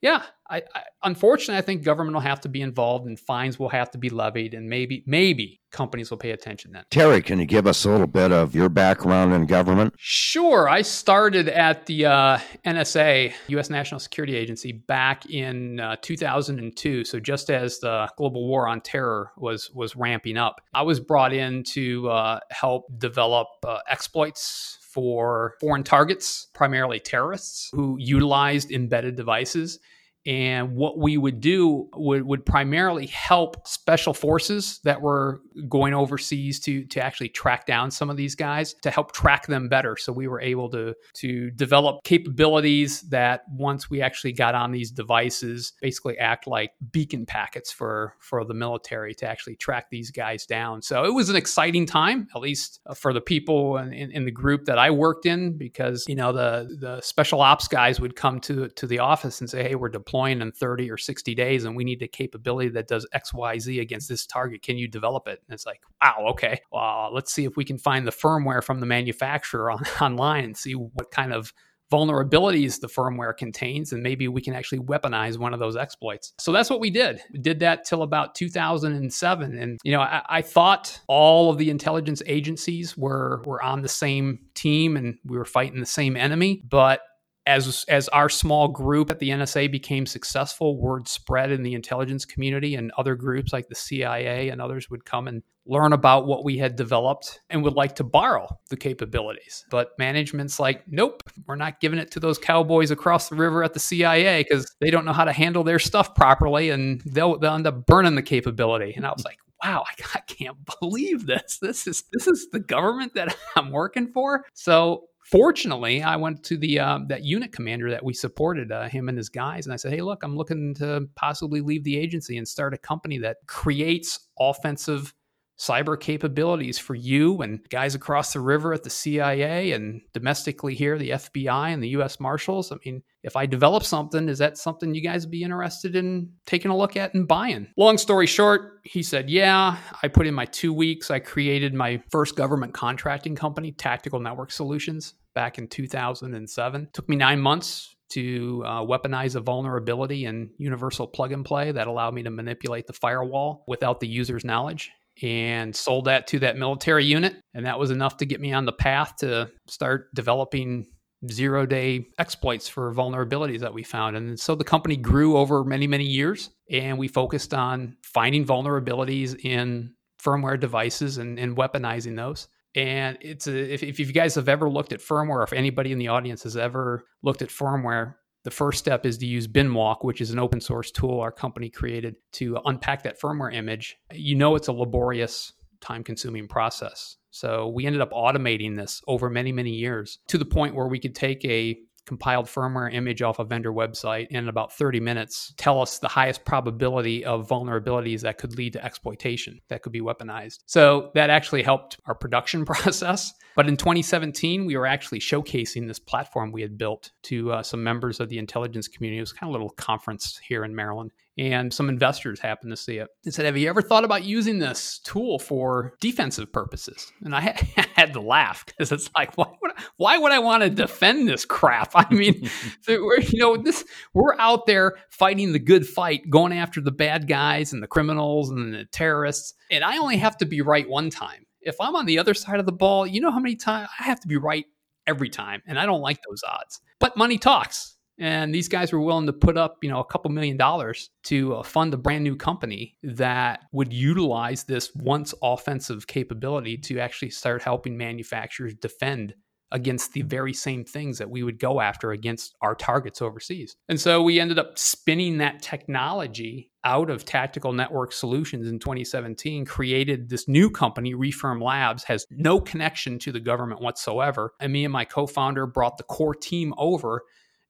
yeah, 0.00 0.22
I, 0.48 0.62
I, 0.74 0.82
unfortunately 1.02 1.58
I 1.58 1.62
think 1.62 1.84
government 1.84 2.14
will 2.14 2.22
have 2.22 2.40
to 2.42 2.48
be 2.48 2.62
involved 2.62 3.06
and 3.06 3.18
fines 3.18 3.58
will 3.58 3.68
have 3.68 3.90
to 3.92 3.98
be 3.98 4.08
levied 4.08 4.54
and 4.54 4.68
maybe 4.68 5.04
maybe 5.06 5.60
companies 5.70 6.10
will 6.10 6.18
pay 6.18 6.30
attention 6.30 6.72
then. 6.72 6.84
Terry, 6.90 7.22
can 7.22 7.38
you 7.38 7.46
give 7.46 7.66
us 7.66 7.84
a 7.84 7.90
little 7.90 8.06
bit 8.06 8.32
of 8.32 8.54
your 8.54 8.68
background 8.68 9.32
in 9.32 9.46
government? 9.46 9.94
Sure. 9.98 10.68
I 10.68 10.82
started 10.82 11.48
at 11.48 11.86
the 11.86 12.06
uh, 12.06 12.38
NSA, 12.66 13.32
U.S. 13.48 13.70
National 13.70 14.00
Security 14.00 14.36
Agency, 14.36 14.72
back 14.72 15.30
in 15.30 15.78
uh, 15.78 15.96
2002. 16.02 17.04
So 17.04 17.20
just 17.20 17.50
as 17.50 17.78
the 17.78 18.10
global 18.16 18.48
war 18.48 18.66
on 18.66 18.80
terror 18.80 19.30
was 19.36 19.70
was 19.70 19.94
ramping 19.94 20.36
up, 20.36 20.60
I 20.74 20.82
was 20.82 20.98
brought 20.98 21.32
in 21.32 21.62
to 21.74 22.08
uh, 22.08 22.40
help 22.50 22.86
develop 22.98 23.48
uh, 23.64 23.78
exploits 23.88 24.78
for 24.92 25.54
foreign 25.60 25.84
targets, 25.84 26.48
primarily 26.52 26.98
terrorists, 26.98 27.70
who 27.72 27.96
utilized 27.98 28.70
embedded 28.70 29.16
devices 29.16 29.78
and 30.26 30.76
what 30.76 30.98
we 30.98 31.16
would 31.16 31.40
do 31.40 31.88
would, 31.94 32.22
would 32.24 32.44
primarily 32.44 33.06
help 33.06 33.66
special 33.66 34.12
forces 34.12 34.80
that 34.84 35.00
were 35.00 35.40
going 35.68 35.94
overseas 35.94 36.60
to, 36.60 36.84
to 36.86 37.02
actually 37.02 37.30
track 37.30 37.64
down 37.64 37.90
some 37.90 38.10
of 38.10 38.18
these 38.18 38.34
guys 38.34 38.74
to 38.82 38.90
help 38.90 39.12
track 39.12 39.46
them 39.46 39.68
better. 39.68 39.96
So 39.96 40.12
we 40.12 40.28
were 40.28 40.40
able 40.40 40.68
to, 40.70 40.94
to 41.14 41.50
develop 41.52 42.04
capabilities 42.04 43.00
that 43.08 43.44
once 43.50 43.88
we 43.88 44.02
actually 44.02 44.32
got 44.32 44.54
on 44.54 44.72
these 44.72 44.90
devices, 44.90 45.72
basically 45.80 46.18
act 46.18 46.46
like 46.46 46.72
beacon 46.92 47.24
packets 47.24 47.72
for, 47.72 48.14
for 48.18 48.44
the 48.44 48.54
military 48.54 49.14
to 49.14 49.26
actually 49.26 49.56
track 49.56 49.88
these 49.90 50.10
guys 50.10 50.44
down. 50.44 50.82
So 50.82 51.04
it 51.04 51.14
was 51.14 51.30
an 51.30 51.36
exciting 51.36 51.86
time, 51.86 52.28
at 52.34 52.42
least 52.42 52.80
uh, 52.86 52.92
for 52.92 53.14
the 53.14 53.22
people 53.22 53.78
in, 53.78 53.94
in, 53.94 54.12
in 54.12 54.24
the 54.26 54.30
group 54.30 54.66
that 54.66 54.78
I 54.78 54.90
worked 54.90 55.24
in, 55.24 55.56
because, 55.56 56.04
you 56.08 56.14
know, 56.14 56.32
the, 56.32 56.76
the 56.78 57.00
special 57.00 57.40
ops 57.40 57.68
guys 57.68 58.00
would 58.00 58.16
come 58.16 58.38
to, 58.40 58.68
to 58.68 58.86
the 58.86 58.98
office 58.98 59.40
and 59.40 59.48
say, 59.48 59.62
hey, 59.62 59.74
we're 59.74 59.88
deploying 59.88 60.09
deploying 60.10 60.40
in 60.40 60.50
30 60.50 60.90
or 60.90 60.96
60 60.96 61.34
days 61.36 61.64
and 61.64 61.76
we 61.76 61.84
need 61.84 62.02
a 62.02 62.08
capability 62.08 62.68
that 62.70 62.88
does 62.88 63.06
XYZ 63.14 63.80
against 63.80 64.08
this 64.08 64.26
target. 64.26 64.60
Can 64.60 64.76
you 64.76 64.88
develop 64.88 65.28
it? 65.28 65.40
And 65.46 65.54
it's 65.54 65.66
like, 65.66 65.80
wow, 66.02 66.26
okay. 66.30 66.60
Well, 66.72 67.10
let's 67.12 67.32
see 67.32 67.44
if 67.44 67.56
we 67.56 67.64
can 67.64 67.78
find 67.78 68.06
the 68.06 68.12
firmware 68.12 68.62
from 68.62 68.80
the 68.80 68.86
manufacturer 68.86 69.70
on, 69.70 69.84
online 70.00 70.44
and 70.44 70.56
see 70.56 70.72
what 70.72 71.12
kind 71.12 71.32
of 71.32 71.52
vulnerabilities 71.92 72.80
the 72.80 72.86
firmware 72.86 73.36
contains, 73.36 73.92
and 73.92 74.00
maybe 74.00 74.28
we 74.28 74.40
can 74.40 74.54
actually 74.54 74.78
weaponize 74.78 75.38
one 75.38 75.52
of 75.52 75.58
those 75.58 75.76
exploits. 75.76 76.32
So 76.38 76.52
that's 76.52 76.70
what 76.70 76.78
we 76.78 76.88
did. 76.88 77.20
We 77.32 77.40
did 77.40 77.58
that 77.60 77.84
till 77.84 78.02
about 78.02 78.36
2007. 78.36 79.58
And, 79.58 79.80
you 79.82 79.90
know, 79.90 80.00
I, 80.00 80.22
I, 80.28 80.42
thought 80.42 81.00
all 81.08 81.50
of 81.50 81.58
the 81.58 81.68
intelligence 81.68 82.22
agencies 82.26 82.96
were, 82.96 83.42
were 83.44 83.60
on 83.60 83.82
the 83.82 83.88
same 83.88 84.38
team 84.54 84.96
and 84.96 85.18
we 85.24 85.36
were 85.36 85.44
fighting 85.44 85.80
the 85.80 85.86
same 85.86 86.16
enemy. 86.16 86.62
But 86.68 87.00
as 87.46 87.84
as 87.88 88.08
our 88.08 88.28
small 88.28 88.68
group 88.68 89.10
at 89.10 89.18
the 89.18 89.30
NSA 89.30 89.70
became 89.70 90.06
successful, 90.06 90.80
word 90.80 91.08
spread 91.08 91.50
in 91.50 91.62
the 91.62 91.74
intelligence 91.74 92.24
community, 92.24 92.74
and 92.74 92.92
other 92.98 93.14
groups 93.14 93.52
like 93.52 93.68
the 93.68 93.74
CIA 93.74 94.50
and 94.50 94.60
others 94.60 94.90
would 94.90 95.04
come 95.04 95.28
and 95.28 95.42
learn 95.66 95.92
about 95.92 96.26
what 96.26 96.44
we 96.44 96.58
had 96.58 96.74
developed 96.74 97.40
and 97.50 97.62
would 97.62 97.74
like 97.74 97.94
to 97.94 98.04
borrow 98.04 98.48
the 98.70 98.76
capabilities. 98.76 99.64
But 99.70 99.90
management's 99.98 100.58
like, 100.58 100.82
nope, 100.88 101.22
we're 101.46 101.54
not 101.54 101.80
giving 101.80 101.98
it 101.98 102.10
to 102.12 102.20
those 102.20 102.38
cowboys 102.38 102.90
across 102.90 103.28
the 103.28 103.36
river 103.36 103.62
at 103.62 103.74
the 103.74 103.80
CIA 103.80 104.42
because 104.42 104.74
they 104.80 104.90
don't 104.90 105.04
know 105.04 105.12
how 105.12 105.24
to 105.24 105.32
handle 105.32 105.62
their 105.62 105.78
stuff 105.78 106.14
properly, 106.14 106.70
and 106.70 107.00
they'll 107.06 107.38
they'll 107.38 107.54
end 107.54 107.66
up 107.66 107.86
burning 107.86 108.14
the 108.14 108.22
capability. 108.22 108.92
And 108.94 109.06
I 109.06 109.12
was 109.12 109.24
like, 109.24 109.38
wow, 109.62 109.84
I 110.14 110.20
can't 110.20 110.56
believe 110.80 111.26
this. 111.26 111.58
This 111.60 111.86
is 111.86 112.04
this 112.12 112.26
is 112.26 112.48
the 112.52 112.60
government 112.60 113.14
that 113.14 113.34
I'm 113.56 113.70
working 113.70 114.12
for. 114.12 114.44
So 114.54 115.04
fortunately, 115.30 116.02
I 116.02 116.16
went 116.16 116.42
to 116.44 116.56
the 116.56 116.80
uh, 116.80 116.98
that 117.08 117.24
unit 117.24 117.52
commander 117.52 117.90
that 117.90 118.04
we 118.04 118.12
supported, 118.12 118.72
uh, 118.72 118.88
him 118.88 119.08
and 119.08 119.16
his 119.16 119.28
guys, 119.28 119.66
and 119.66 119.72
I 119.72 119.76
said, 119.76 119.92
"Hey, 119.92 120.02
look, 120.02 120.22
I'm 120.22 120.36
looking 120.36 120.74
to 120.76 121.08
possibly 121.16 121.60
leave 121.60 121.84
the 121.84 121.96
agency 121.98 122.36
and 122.36 122.46
start 122.46 122.74
a 122.74 122.78
company 122.78 123.18
that 123.18 123.38
creates 123.46 124.28
offensive 124.38 125.14
cyber 125.60 126.00
capabilities 126.00 126.78
for 126.78 126.94
you 126.94 127.42
and 127.42 127.60
guys 127.68 127.94
across 127.94 128.32
the 128.32 128.40
river 128.40 128.72
at 128.72 128.82
the 128.82 128.88
CIA 128.88 129.72
and 129.72 130.00
domestically 130.14 130.74
here, 130.74 130.96
the 130.96 131.10
FBI 131.10 131.74
and 131.74 131.82
the 131.82 131.90
U.S. 131.90 132.18
Marshals. 132.18 132.72
I 132.72 132.76
mean, 132.82 133.02
if 133.22 133.36
I 133.36 133.44
develop 133.44 133.84
something, 133.84 134.30
is 134.30 134.38
that 134.38 134.56
something 134.56 134.94
you 134.94 135.02
guys 135.02 135.26
be 135.26 135.42
interested 135.42 135.96
in 135.96 136.32
taking 136.46 136.70
a 136.70 136.76
look 136.76 136.96
at 136.96 137.12
and 137.12 137.28
buying? 137.28 137.66
Long 137.76 137.98
story 137.98 138.26
short, 138.26 138.80
he 138.84 139.02
said, 139.02 139.28
Yeah. 139.28 139.76
I 140.02 140.08
put 140.08 140.26
in 140.26 140.32
my 140.32 140.46
two 140.46 140.72
weeks. 140.72 141.10
I 141.10 141.18
created 141.18 141.74
my 141.74 142.02
first 142.10 142.36
government 142.36 142.72
contracting 142.72 143.36
company, 143.36 143.72
Tactical 143.72 144.18
Network 144.18 144.52
Solutions, 144.52 145.12
back 145.34 145.58
in 145.58 145.68
2007. 145.68 146.82
It 146.82 146.92
took 146.92 147.08
me 147.08 147.16
nine 147.16 147.40
months 147.40 147.94
to 148.10 148.62
uh, 148.66 148.80
weaponize 148.82 149.36
a 149.36 149.40
vulnerability 149.40 150.24
in 150.24 150.50
universal 150.58 151.06
plug 151.06 151.32
and 151.32 151.44
play 151.44 151.72
that 151.72 151.86
allowed 151.86 152.14
me 152.14 152.22
to 152.24 152.30
manipulate 152.30 152.86
the 152.86 152.92
firewall 152.92 153.64
without 153.68 154.00
the 154.00 154.08
user's 154.08 154.44
knowledge 154.44 154.90
and 155.22 155.74
sold 155.74 156.06
that 156.06 156.26
to 156.28 156.38
that 156.40 156.56
military 156.56 157.04
unit. 157.04 157.36
And 157.54 157.66
that 157.66 157.78
was 157.78 157.90
enough 157.90 158.16
to 158.18 158.26
get 158.26 158.40
me 158.40 158.52
on 158.52 158.64
the 158.64 158.72
path 158.72 159.16
to 159.18 159.50
start 159.66 160.12
developing 160.14 160.86
zero 161.30 161.66
day 161.66 162.06
exploits 162.18 162.68
for 162.68 162.92
vulnerabilities 162.94 163.60
that 163.60 163.74
we 163.74 163.82
found. 163.82 164.16
And 164.16 164.40
so 164.40 164.54
the 164.54 164.64
company 164.64 164.96
grew 164.96 165.36
over 165.36 165.64
many, 165.64 165.86
many 165.86 166.04
years. 166.04 166.50
And 166.70 166.98
we 166.98 167.08
focused 167.08 167.52
on 167.52 167.96
finding 168.02 168.46
vulnerabilities 168.46 169.38
in 169.44 169.94
firmware 170.22 170.58
devices 170.58 171.18
and, 171.18 171.38
and 171.38 171.56
weaponizing 171.56 172.16
those. 172.16 172.48
And 172.74 173.18
it's 173.20 173.46
a, 173.46 173.74
if, 173.74 173.82
if 173.82 173.98
you 173.98 174.06
guys 174.06 174.34
have 174.36 174.48
ever 174.48 174.70
looked 174.70 174.92
at 174.92 175.00
firmware, 175.00 175.42
if 175.42 175.52
anybody 175.52 175.92
in 175.92 175.98
the 175.98 176.08
audience 176.08 176.44
has 176.44 176.56
ever 176.56 177.04
looked 177.22 177.42
at 177.42 177.48
firmware, 177.48 178.14
the 178.44 178.50
first 178.50 178.78
step 178.78 179.04
is 179.04 179.18
to 179.18 179.26
use 179.26 179.46
Binwalk, 179.46 179.98
which 180.02 180.20
is 180.20 180.30
an 180.30 180.38
open 180.38 180.60
source 180.60 180.90
tool 180.90 181.20
our 181.20 181.32
company 181.32 181.68
created 181.68 182.16
to 182.32 182.58
unpack 182.64 183.02
that 183.02 183.20
firmware 183.20 183.52
image. 183.52 183.96
You 184.12 184.34
know, 184.36 184.54
it's 184.54 184.68
a 184.68 184.72
laborious, 184.72 185.52
time 185.80 186.04
consuming 186.04 186.48
process. 186.48 187.16
So 187.30 187.68
we 187.68 187.86
ended 187.86 188.00
up 188.00 188.12
automating 188.12 188.76
this 188.76 189.02
over 189.06 189.30
many, 189.30 189.52
many 189.52 189.70
years 189.70 190.18
to 190.28 190.38
the 190.38 190.44
point 190.44 190.74
where 190.74 190.88
we 190.88 190.98
could 190.98 191.14
take 191.14 191.44
a 191.44 191.78
compiled 192.10 192.46
firmware 192.46 192.92
image 192.92 193.22
off 193.22 193.38
a 193.38 193.44
vendor 193.44 193.72
website 193.72 194.26
in 194.30 194.48
about 194.48 194.72
30 194.72 194.98
minutes 194.98 195.54
tell 195.56 195.80
us 195.80 196.00
the 196.00 196.08
highest 196.08 196.44
probability 196.44 197.24
of 197.24 197.46
vulnerabilities 197.46 198.22
that 198.22 198.36
could 198.36 198.58
lead 198.58 198.72
to 198.72 198.84
exploitation 198.84 199.60
that 199.68 199.82
could 199.82 199.92
be 199.92 200.00
weaponized. 200.00 200.58
So 200.66 201.12
that 201.14 201.30
actually 201.30 201.62
helped 201.62 201.98
our 202.06 202.16
production 202.16 202.64
process. 202.72 203.32
But 203.54 203.68
in 203.68 203.76
2017, 203.76 204.66
we 204.66 204.76
were 204.76 204.88
actually 204.88 205.20
showcasing 205.20 205.86
this 205.86 206.00
platform 206.00 206.50
we 206.50 206.62
had 206.62 206.76
built 206.76 207.12
to 207.24 207.52
uh, 207.52 207.62
some 207.62 207.84
members 207.84 208.18
of 208.18 208.28
the 208.28 208.38
intelligence 208.38 208.88
community. 208.88 209.18
It 209.18 209.22
was 209.22 209.32
kind 209.32 209.48
of 209.48 209.50
a 209.50 209.52
little 209.52 209.70
conference 209.70 210.36
here 210.38 210.64
in 210.64 210.74
Maryland 210.74 211.12
and 211.38 211.72
some 211.72 211.88
investors 211.88 212.40
happened 212.40 212.70
to 212.70 212.76
see 212.76 212.98
it 212.98 213.08
and 213.24 213.32
said, 213.32 213.46
Have 213.46 213.56
you 213.56 213.68
ever 213.68 213.82
thought 213.82 214.04
about 214.04 214.24
using 214.24 214.58
this 214.58 214.98
tool 215.04 215.38
for 215.38 215.94
defensive 216.00 216.52
purposes? 216.52 217.12
And 217.22 217.34
I 217.34 217.40
had 217.94 218.12
to 218.14 218.20
laugh 218.20 218.66
because 218.66 218.92
it's 218.92 219.08
like, 219.16 219.36
why 219.36 219.50
would, 219.62 219.72
I, 219.76 219.82
why 219.96 220.18
would 220.18 220.32
I 220.32 220.40
want 220.40 220.62
to 220.62 220.70
defend 220.70 221.28
this 221.28 221.44
crap? 221.44 221.92
I 221.94 222.12
mean, 222.12 222.48
we're, 222.88 223.20
you 223.20 223.38
know, 223.38 223.56
this 223.56 223.84
we're 224.12 224.36
out 224.38 224.66
there 224.66 224.96
fighting 225.10 225.52
the 225.52 225.58
good 225.58 225.86
fight, 225.86 226.28
going 226.28 226.52
after 226.52 226.80
the 226.80 226.92
bad 226.92 227.28
guys 227.28 227.72
and 227.72 227.82
the 227.82 227.88
criminals 227.88 228.50
and 228.50 228.74
the 228.74 228.84
terrorists, 228.86 229.54
and 229.70 229.84
I 229.84 229.98
only 229.98 230.16
have 230.16 230.36
to 230.38 230.46
be 230.46 230.60
right 230.60 230.88
one 230.88 231.10
time. 231.10 231.46
If 231.62 231.76
I'm 231.80 231.94
on 231.94 232.06
the 232.06 232.18
other 232.18 232.34
side 232.34 232.58
of 232.58 232.66
the 232.66 232.72
ball, 232.72 233.06
you 233.06 233.20
know 233.20 233.30
how 233.30 233.38
many 233.38 233.54
times 233.54 233.88
I 233.98 234.04
have 234.04 234.20
to 234.20 234.28
be 234.28 234.36
right 234.36 234.64
every 235.06 235.28
time, 235.28 235.62
and 235.66 235.78
I 235.78 235.86
don't 235.86 236.00
like 236.00 236.20
those 236.28 236.42
odds. 236.46 236.80
But 236.98 237.16
money 237.16 237.38
talks 237.38 237.96
and 238.20 238.54
these 238.54 238.68
guys 238.68 238.92
were 238.92 239.00
willing 239.00 239.26
to 239.26 239.32
put 239.32 239.56
up, 239.56 239.78
you 239.82 239.88
know, 239.88 239.98
a 239.98 240.04
couple 240.04 240.30
million 240.30 240.58
dollars 240.58 241.08
to 241.24 241.56
uh, 241.56 241.62
fund 241.62 241.94
a 241.94 241.96
brand 241.96 242.22
new 242.22 242.36
company 242.36 242.96
that 243.02 243.60
would 243.72 243.92
utilize 243.92 244.64
this 244.64 244.94
once 244.94 245.32
offensive 245.42 246.06
capability 246.06 246.76
to 246.76 247.00
actually 247.00 247.30
start 247.30 247.62
helping 247.62 247.96
manufacturers 247.96 248.74
defend 248.74 249.34
against 249.72 250.12
the 250.12 250.22
very 250.22 250.52
same 250.52 250.84
things 250.84 251.18
that 251.18 251.30
we 251.30 251.42
would 251.42 251.58
go 251.58 251.80
after 251.80 252.10
against 252.10 252.56
our 252.60 252.74
targets 252.74 253.22
overseas. 253.22 253.76
And 253.88 254.00
so 254.00 254.22
we 254.22 254.40
ended 254.40 254.58
up 254.58 254.78
spinning 254.78 255.38
that 255.38 255.62
technology 255.62 256.70
out 256.84 257.08
of 257.08 257.24
Tactical 257.24 257.72
Network 257.72 258.12
Solutions 258.12 258.66
in 258.66 258.78
2017, 258.78 259.64
created 259.64 260.28
this 260.28 260.48
new 260.48 260.70
company, 260.70 261.14
Refirm 261.14 261.62
Labs, 261.62 262.04
has 262.04 262.26
no 262.30 262.60
connection 262.60 263.18
to 263.20 263.32
the 263.32 263.40
government 263.40 263.80
whatsoever. 263.80 264.54
And 264.60 264.72
me 264.72 264.84
and 264.84 264.92
my 264.92 265.04
co 265.04 265.26
founder 265.26 265.66
brought 265.66 265.98
the 265.98 266.04
core 266.04 266.34
team 266.34 266.74
over 266.76 267.22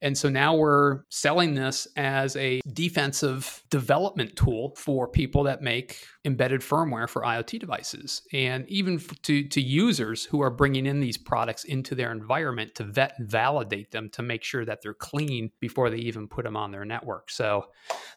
and 0.02 0.16
so 0.16 0.28
now 0.28 0.54
we're 0.54 1.00
selling 1.10 1.54
this 1.54 1.86
as 1.96 2.36
a 2.36 2.60
defensive 2.72 3.62
development 3.70 4.36
tool 4.36 4.74
for 4.76 5.06
people 5.08 5.44
that 5.44 5.62
make 5.62 6.04
embedded 6.24 6.60
firmware 6.60 7.08
for 7.08 7.22
IoT 7.22 7.58
devices, 7.58 8.22
and 8.32 8.68
even 8.68 8.98
to 9.22 9.44
to 9.44 9.60
users 9.60 10.24
who 10.24 10.42
are 10.42 10.50
bringing 10.50 10.86
in 10.86 11.00
these 11.00 11.16
products 11.16 11.64
into 11.64 11.94
their 11.94 12.12
environment 12.12 12.74
to 12.74 12.84
vet 12.84 13.14
and 13.18 13.30
validate 13.30 13.90
them 13.90 14.10
to 14.10 14.22
make 14.22 14.42
sure 14.42 14.64
that 14.64 14.82
they're 14.82 14.94
clean 14.94 15.50
before 15.60 15.88
they 15.90 15.96
even 15.96 16.28
put 16.28 16.44
them 16.44 16.56
on 16.56 16.70
their 16.70 16.84
network. 16.84 17.30
So 17.30 17.66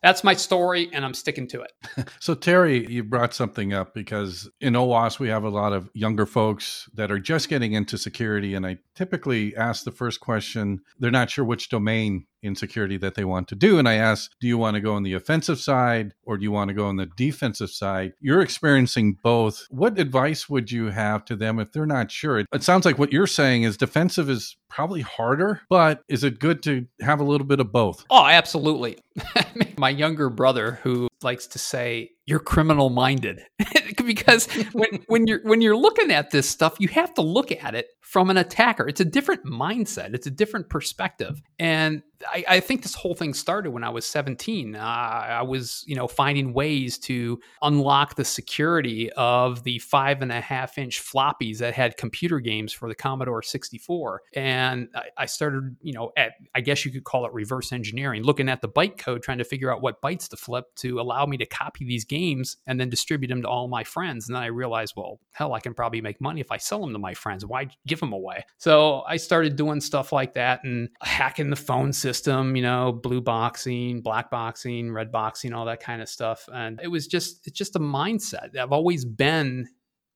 that's 0.02 0.24
my 0.24 0.34
story, 0.34 0.90
and 0.92 1.06
I'm 1.06 1.14
sticking 1.14 1.48
to 1.50 1.62
it. 1.62 1.72
so 2.20 2.36
Terry, 2.36 2.86
you 2.92 3.04
brought 3.04 3.34
something 3.34 3.74
up 3.74 3.94
because 3.94 4.50
in 4.60 4.74
OWASP 4.74 5.20
we 5.20 5.30
have 5.30 5.44
a 5.44 5.50
lot 5.50 5.74
of 5.74 5.90
younger 5.94 6.26
folks 6.26 6.90
that 6.96 7.12
are 7.12 7.20
just 7.20 7.50
getting 7.50 7.74
into 7.74 7.98
security, 7.98 8.54
and 8.54 8.66
I 8.66 8.80
typically 8.96 9.56
ask 9.56 9.84
the 9.84 9.92
first 9.92 10.20
question. 10.20 10.82
They're 11.00 11.12
not 11.12 11.30
sure 11.30 11.46
which 11.46 11.70
domain 11.70 12.26
in 12.44 12.56
security 12.56 12.98
that 12.98 13.16
they 13.16 13.24
want 13.24 13.48
to 13.48 13.56
do. 13.56 13.80
And 13.80 13.88
I 13.88 13.96
asked, 13.96 14.36
do 14.40 14.48
you 14.48 14.58
want 14.58 14.76
to 14.76 14.82
go 14.82 14.94
on 14.94 15.04
the 15.04 15.14
offensive 15.14 15.60
side 15.60 16.14
or 16.24 16.38
do 16.38 16.44
you 16.44 16.52
want 16.52 16.68
to 16.68 16.74
go 16.74 16.86
on 16.86 16.98
the 16.98 17.06
defensive 17.06 17.70
side? 17.70 18.14
You're 18.20 18.42
experiencing 18.42 19.18
both. 19.24 19.66
What 19.70 19.98
advice 19.98 20.50
would 20.50 20.72
you 20.72 20.88
have 20.88 21.26
to 21.26 21.36
them 21.36 21.60
if 21.60 21.72
they're 21.72 21.86
not 21.86 22.12
sure? 22.12 22.40
It, 22.40 22.48
it 22.54 22.64
sounds 22.64 22.86
like 22.86 23.00
what 23.00 23.14
you're 23.14 23.28
saying 23.28 23.64
is 23.64 23.78
defensive 23.78 24.30
is 24.30 24.58
probably 24.70 25.02
harder, 25.02 25.62
but 25.70 26.02
is 26.10 26.24
it 26.24 26.40
good 26.40 26.64
to 26.64 26.86
have 27.02 27.20
a 27.20 27.24
little 27.24 27.48
bit 27.48 27.60
of 27.60 27.72
both? 27.72 28.06
Oh, 28.10 28.26
absolutely. 28.26 28.98
My 29.78 29.90
younger 29.90 30.30
brother, 30.30 30.80
who 30.84 31.08
likes 31.22 31.48
to 31.48 31.60
say, 31.60 32.10
you're 32.26 32.40
criminal 32.40 32.90
minded 32.90 33.42
because 34.06 34.48
when, 34.74 34.90
when 35.08 35.28
you're 35.28 35.42
when 35.44 35.62
you're 35.62 35.78
looking 35.78 36.12
at 36.12 36.32
this 36.32 36.50
stuff 36.50 36.76
you 36.80 36.88
have 36.88 37.14
to 37.14 37.22
look 37.22 37.52
at 37.52 37.76
it 37.76 37.88
from 38.02 38.30
an 38.30 38.38
attacker 38.38 38.88
it's 38.88 39.02
a 39.02 39.06
different 39.06 39.44
mindset 39.46 40.14
it's 40.14 40.28
a 40.28 40.32
different 40.32 40.70
perspective 40.70 41.42
and 41.60 42.02
I, 42.28 42.44
I 42.48 42.60
think 42.60 42.84
this 42.84 42.96
whole 42.96 43.16
thing 43.16 43.34
started 43.34 43.72
when 43.72 43.84
I 43.84 43.90
was 43.90 44.06
17. 44.06 44.76
Uh, 44.76 44.80
I 44.80 45.42
was, 45.42 45.84
you 45.88 45.96
know, 45.96 46.08
finding 46.08 46.54
ways 46.54 46.98
to 47.00 47.40
unlock 47.62 48.16
the 48.16 48.26
security 48.26 49.12
of 49.14 49.64
the 49.64 49.80
five 49.80 50.22
and 50.22 50.32
a 50.32 50.42
half 50.42 50.78
inch 50.78 51.02
floppies 51.04 51.58
that 51.60 51.74
had 51.74 51.98
computer 51.98 52.40
games 52.40 52.72
for 52.74 52.88
the 52.88 52.96
Commodore 52.96 53.42
64. 53.42 54.22
And 54.36 54.90
I, 54.96 55.04
I 55.18 55.26
started, 55.26 55.76
you 55.82 55.94
know, 55.94 56.12
at, 56.18 56.34
I 56.56 56.62
guess 56.62 56.86
you 56.86 56.92
could 56.92 57.04
call 57.04 57.26
it 57.26 57.34
reverse 57.34 57.72
engineering, 57.72 58.24
looking 58.24 58.50
at 58.50 58.62
the 58.62 58.70
byte 58.70 58.98
code, 58.98 59.24
trying 59.24 59.40
to 59.40 59.46
figure 59.46 59.74
out 59.74 59.82
what 59.82 60.02
bytes 60.02 60.30
to 60.30 60.38
flip 60.38 60.66
to 60.78 61.00
allow 61.00 61.26
me 61.26 61.38
to 61.38 61.46
copy 61.46 61.86
these 61.86 62.06
games 62.14 62.58
and 62.68 62.80
then 62.80 62.90
distribute 62.90 63.30
them 63.30 63.42
to 63.42 63.48
all 63.48 63.68
my 63.68 63.84
friends. 63.84 64.28
And 64.28 64.36
then 64.36 64.44
I 64.44 64.48
realized, 64.48 64.94
well, 64.96 65.20
hell, 65.34 65.54
I 65.54 65.60
can 65.60 65.74
probably 65.74 66.02
make 66.02 66.20
money 66.22 66.42
if 66.42 66.52
I 66.52 66.58
sell 66.58 66.82
them 66.82 66.94
to 66.94 67.00
my 67.00 67.14
friends. 67.14 67.46
Why 67.46 67.68
give 67.88 68.00
them 68.00 68.14
away? 68.14 68.46
So 68.58 69.04
I 69.08 69.18
started 69.18 69.56
doing 69.56 69.82
stuff 69.82 70.12
like 70.12 70.34
that 70.36 70.64
and 70.64 70.90
hacking 71.02 71.50
the 71.50 71.56
phone 71.56 71.94
system 71.94 72.54
you 72.56 72.62
know, 72.62 72.92
blue 72.92 73.22
boxing, 73.22 74.02
black 74.02 74.30
boxing, 74.30 74.92
red 74.92 75.12
boxing, 75.12 75.54
all 75.54 75.66
that 75.66 75.82
kind 75.82 76.02
of 76.02 76.10
stuff. 76.10 76.48
And 76.54 76.80
it 76.82 76.88
was 76.88 77.08
just 77.08 77.48
it's 77.48 77.58
just 77.58 77.76
a 77.76 77.80
mindset. 77.80 78.58
I've 78.58 78.72
always 78.72 79.06
been 79.06 79.68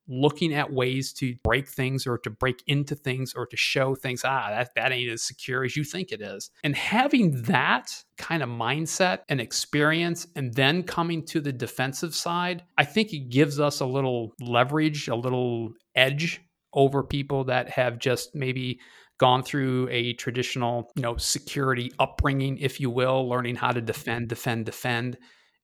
looking 0.08 0.54
at 0.54 0.72
ways 0.72 1.12
to 1.12 1.34
break 1.44 1.68
things 1.68 2.06
or 2.06 2.18
to 2.18 2.30
break 2.30 2.62
into 2.66 2.94
things 2.94 3.34
or 3.34 3.46
to 3.46 3.56
show 3.56 3.94
things 3.94 4.22
ah 4.24 4.48
that, 4.50 4.70
that 4.74 4.92
ain't 4.92 5.10
as 5.10 5.22
secure 5.22 5.64
as 5.64 5.76
you 5.76 5.84
think 5.84 6.12
it 6.12 6.20
is. 6.20 6.50
And 6.64 6.74
having 6.74 7.42
that 7.42 7.92
kind 8.16 8.42
of 8.42 8.48
mindset 8.48 9.20
and 9.28 9.40
experience 9.40 10.26
and 10.34 10.54
then 10.54 10.82
coming 10.82 11.24
to 11.26 11.40
the 11.40 11.52
defensive 11.52 12.14
side 12.14 12.64
i 12.76 12.84
think 12.84 13.12
it 13.12 13.30
gives 13.30 13.60
us 13.60 13.80
a 13.80 13.86
little 13.86 14.32
leverage 14.40 15.08
a 15.08 15.14
little 15.14 15.70
edge 15.94 16.40
over 16.72 17.02
people 17.02 17.44
that 17.44 17.68
have 17.70 17.98
just 17.98 18.34
maybe 18.34 18.80
gone 19.18 19.42
through 19.42 19.88
a 19.90 20.12
traditional, 20.14 20.90
you 20.94 21.02
know, 21.02 21.16
security 21.16 21.92
upbringing, 21.98 22.56
if 22.58 22.80
you 22.80 22.88
will, 22.88 23.28
learning 23.28 23.56
how 23.56 23.72
to 23.72 23.80
defend, 23.80 24.28
defend, 24.28 24.64
defend, 24.64 25.18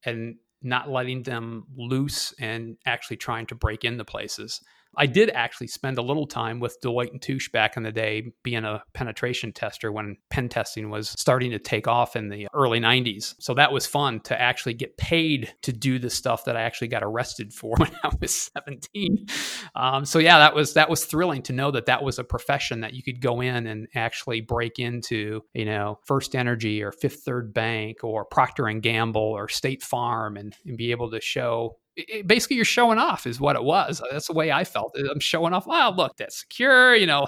and 0.04 0.36
not 0.64 0.90
letting 0.90 1.22
them 1.22 1.66
loose 1.76 2.32
and 2.40 2.76
actually 2.86 3.18
trying 3.18 3.46
to 3.46 3.54
break 3.54 3.84
into 3.84 4.04
places. 4.04 4.60
I 4.96 5.06
did 5.06 5.30
actually 5.30 5.68
spend 5.68 5.98
a 5.98 6.02
little 6.02 6.26
time 6.26 6.60
with 6.60 6.80
Deloitte 6.80 7.10
and 7.10 7.22
Touche 7.22 7.50
back 7.50 7.76
in 7.76 7.82
the 7.82 7.92
day, 7.92 8.32
being 8.42 8.64
a 8.64 8.82
penetration 8.92 9.52
tester 9.52 9.92
when 9.92 10.16
pen 10.30 10.48
testing 10.48 10.90
was 10.90 11.10
starting 11.10 11.50
to 11.52 11.58
take 11.58 11.86
off 11.86 12.16
in 12.16 12.28
the 12.28 12.48
early 12.54 12.80
90s. 12.80 13.34
So 13.40 13.54
that 13.54 13.72
was 13.72 13.86
fun 13.86 14.20
to 14.20 14.40
actually 14.40 14.74
get 14.74 14.96
paid 14.96 15.52
to 15.62 15.72
do 15.72 15.98
the 15.98 16.10
stuff 16.10 16.44
that 16.44 16.56
I 16.56 16.62
actually 16.62 16.88
got 16.88 17.02
arrested 17.02 17.52
for 17.52 17.74
when 17.78 17.90
I 18.02 18.10
was 18.20 18.50
17. 18.56 19.26
Um, 19.74 20.04
so 20.04 20.18
yeah, 20.18 20.38
that 20.38 20.54
was 20.54 20.74
that 20.74 20.90
was 20.90 21.04
thrilling 21.04 21.42
to 21.42 21.52
know 21.52 21.70
that 21.70 21.86
that 21.86 22.02
was 22.02 22.18
a 22.18 22.24
profession 22.24 22.80
that 22.80 22.94
you 22.94 23.02
could 23.02 23.20
go 23.20 23.40
in 23.40 23.66
and 23.66 23.88
actually 23.94 24.40
break 24.40 24.78
into, 24.78 25.42
you 25.54 25.64
know, 25.64 25.98
First 26.04 26.34
Energy 26.34 26.82
or 26.82 26.92
Fifth 26.92 27.22
Third 27.24 27.52
Bank 27.52 28.02
or 28.02 28.24
Procter 28.24 28.66
and 28.66 28.82
Gamble 28.82 29.20
or 29.20 29.48
State 29.48 29.82
Farm 29.82 30.36
and, 30.36 30.56
and 30.66 30.76
be 30.76 30.90
able 30.90 31.10
to 31.10 31.20
show 31.20 31.76
it, 31.96 32.26
basically 32.26 32.56
you're 32.56 32.64
showing 32.64 32.98
off 32.98 33.26
is 33.26 33.40
what 33.40 33.56
it 33.56 33.64
was. 33.64 34.00
Uh, 34.00 34.06
that's 34.12 34.26
the 34.26 34.32
way 34.34 34.52
i 34.52 34.64
felt. 34.64 34.94
Uh, 34.98 35.10
I'm 35.10 35.20
showing 35.20 35.52
off 35.52 35.66
wow 35.66 35.90
look 35.90 36.16
that's 36.16 36.40
secure 36.40 36.94
you 36.94 37.06
know 37.06 37.26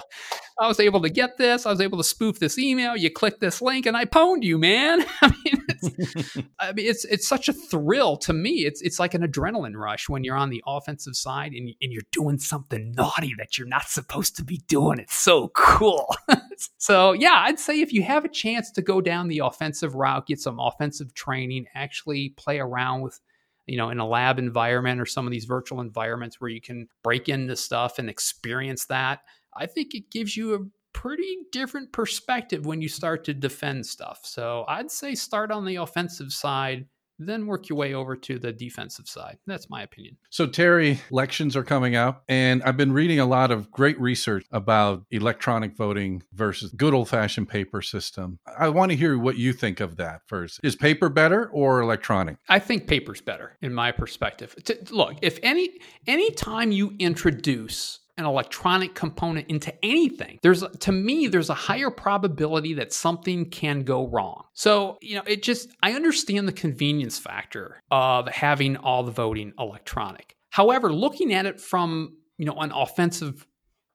i 0.59 0.67
was 0.67 0.79
able 0.79 1.01
to 1.01 1.09
get 1.09 1.37
this 1.37 1.65
i 1.65 1.69
was 1.69 1.81
able 1.81 1.97
to 1.97 2.03
spoof 2.03 2.39
this 2.39 2.57
email 2.57 2.95
you 2.95 3.09
click 3.09 3.39
this 3.39 3.61
link 3.61 3.85
and 3.85 3.95
i 3.95 4.05
pwned 4.05 4.43
you 4.43 4.57
man. 4.57 5.05
I 5.21 5.27
mean 5.27 5.63
it's, 5.69 6.37
I 6.59 6.73
mean 6.73 6.85
it's 6.85 7.05
it's 7.05 7.27
such 7.27 7.49
a 7.49 7.53
thrill 7.53 8.17
to 8.17 8.33
me. 8.33 8.65
It's 8.65 8.81
it's 8.81 8.99
like 8.99 9.13
an 9.13 9.21
adrenaline 9.21 9.75
rush 9.75 10.09
when 10.09 10.23
you're 10.23 10.37
on 10.37 10.49
the 10.49 10.63
offensive 10.67 11.15
side 11.15 11.53
and, 11.53 11.69
and 11.81 11.91
you're 11.91 12.03
doing 12.11 12.37
something 12.37 12.91
naughty 12.93 13.33
that 13.37 13.57
you're 13.57 13.67
not 13.67 13.89
supposed 13.89 14.35
to 14.37 14.43
be 14.43 14.61
doing. 14.67 14.99
It's 14.99 15.15
so 15.15 15.49
cool. 15.49 16.15
So 16.79 17.11
yeah 17.11 17.43
i'd 17.45 17.59
say 17.59 17.81
if 17.81 17.93
you 17.93 18.01
have 18.01 18.25
a 18.25 18.29
chance 18.29 18.71
to 18.71 18.81
go 18.81 18.99
down 18.99 19.27
the 19.27 19.39
offensive 19.39 19.93
route 19.93 20.25
get 20.25 20.39
some 20.39 20.59
offensive 20.59 21.13
training 21.13 21.67
actually 21.75 22.29
play 22.29 22.57
around 22.57 23.01
with 23.01 23.19
you 23.67 23.77
know, 23.77 23.89
in 23.89 23.99
a 23.99 24.07
lab 24.07 24.39
environment 24.39 24.99
or 24.99 25.05
some 25.05 25.27
of 25.27 25.31
these 25.31 25.45
virtual 25.45 25.81
environments 25.81 26.39
where 26.39 26.49
you 26.49 26.61
can 26.61 26.87
break 27.03 27.29
into 27.29 27.55
stuff 27.55 27.99
and 27.99 28.09
experience 28.09 28.85
that, 28.85 29.19
I 29.55 29.65
think 29.65 29.93
it 29.93 30.09
gives 30.09 30.35
you 30.35 30.55
a 30.55 30.65
pretty 30.93 31.37
different 31.51 31.91
perspective 31.91 32.65
when 32.65 32.81
you 32.81 32.89
start 32.89 33.23
to 33.25 33.33
defend 33.33 33.85
stuff. 33.85 34.21
So 34.23 34.65
I'd 34.67 34.89
say 34.89 35.13
start 35.13 35.51
on 35.51 35.65
the 35.65 35.75
offensive 35.75 36.31
side 36.31 36.87
then 37.19 37.47
work 37.47 37.69
your 37.69 37.77
way 37.77 37.93
over 37.93 38.15
to 38.15 38.39
the 38.39 38.51
defensive 38.51 39.07
side. 39.07 39.37
That's 39.45 39.69
my 39.69 39.83
opinion. 39.83 40.17
So, 40.29 40.47
Terry, 40.47 40.99
elections 41.11 41.55
are 41.55 41.63
coming 41.63 41.95
up, 41.95 42.23
and 42.27 42.61
I've 42.63 42.77
been 42.77 42.93
reading 42.93 43.19
a 43.19 43.25
lot 43.25 43.51
of 43.51 43.71
great 43.71 43.99
research 43.99 44.45
about 44.51 45.05
electronic 45.11 45.75
voting 45.75 46.23
versus 46.33 46.71
good 46.71 46.93
old 46.93 47.09
fashioned 47.09 47.49
paper 47.49 47.81
system. 47.81 48.39
I 48.57 48.69
want 48.69 48.91
to 48.91 48.97
hear 48.97 49.17
what 49.17 49.37
you 49.37 49.53
think 49.53 49.79
of 49.79 49.97
that 49.97 50.21
first. 50.27 50.59
Is 50.63 50.75
paper 50.75 51.09
better 51.09 51.49
or 51.49 51.81
electronic? 51.81 52.37
I 52.49 52.59
think 52.59 52.87
paper's 52.87 53.21
better 53.21 53.57
in 53.61 53.73
my 53.73 53.91
perspective. 53.91 54.55
Look, 54.91 55.15
if 55.21 55.39
any 55.43 55.69
any 56.05 56.31
time 56.31 56.71
you 56.71 56.95
introduce 56.99 57.99
an 58.17 58.25
electronic 58.25 58.95
component 58.95 59.47
into 59.47 59.73
anything, 59.85 60.39
there's 60.41 60.63
to 60.63 60.91
me 60.91 61.27
there's 61.27 61.49
a 61.49 61.53
higher 61.55 61.89
probability 61.89 62.73
that 62.73 62.91
something 62.91 63.49
can 63.49 63.83
go 63.83 64.07
wrong. 64.07 64.43
So, 64.53 64.97
you 65.01 65.15
know, 65.15 65.23
it 65.27 65.43
just 65.43 65.69
I 65.83 65.93
understand 65.93 66.47
the 66.47 66.53
convenience 66.53 67.19
factor 67.19 67.81
of 67.91 68.27
having 68.27 68.77
all 68.77 69.03
the 69.03 69.11
voting 69.11 69.53
electronic. 69.59 70.35
However, 70.49 70.91
looking 70.91 71.33
at 71.33 71.45
it 71.45 71.61
from, 71.61 72.17
you 72.37 72.45
know, 72.45 72.55
an 72.55 72.71
offensive 72.71 73.45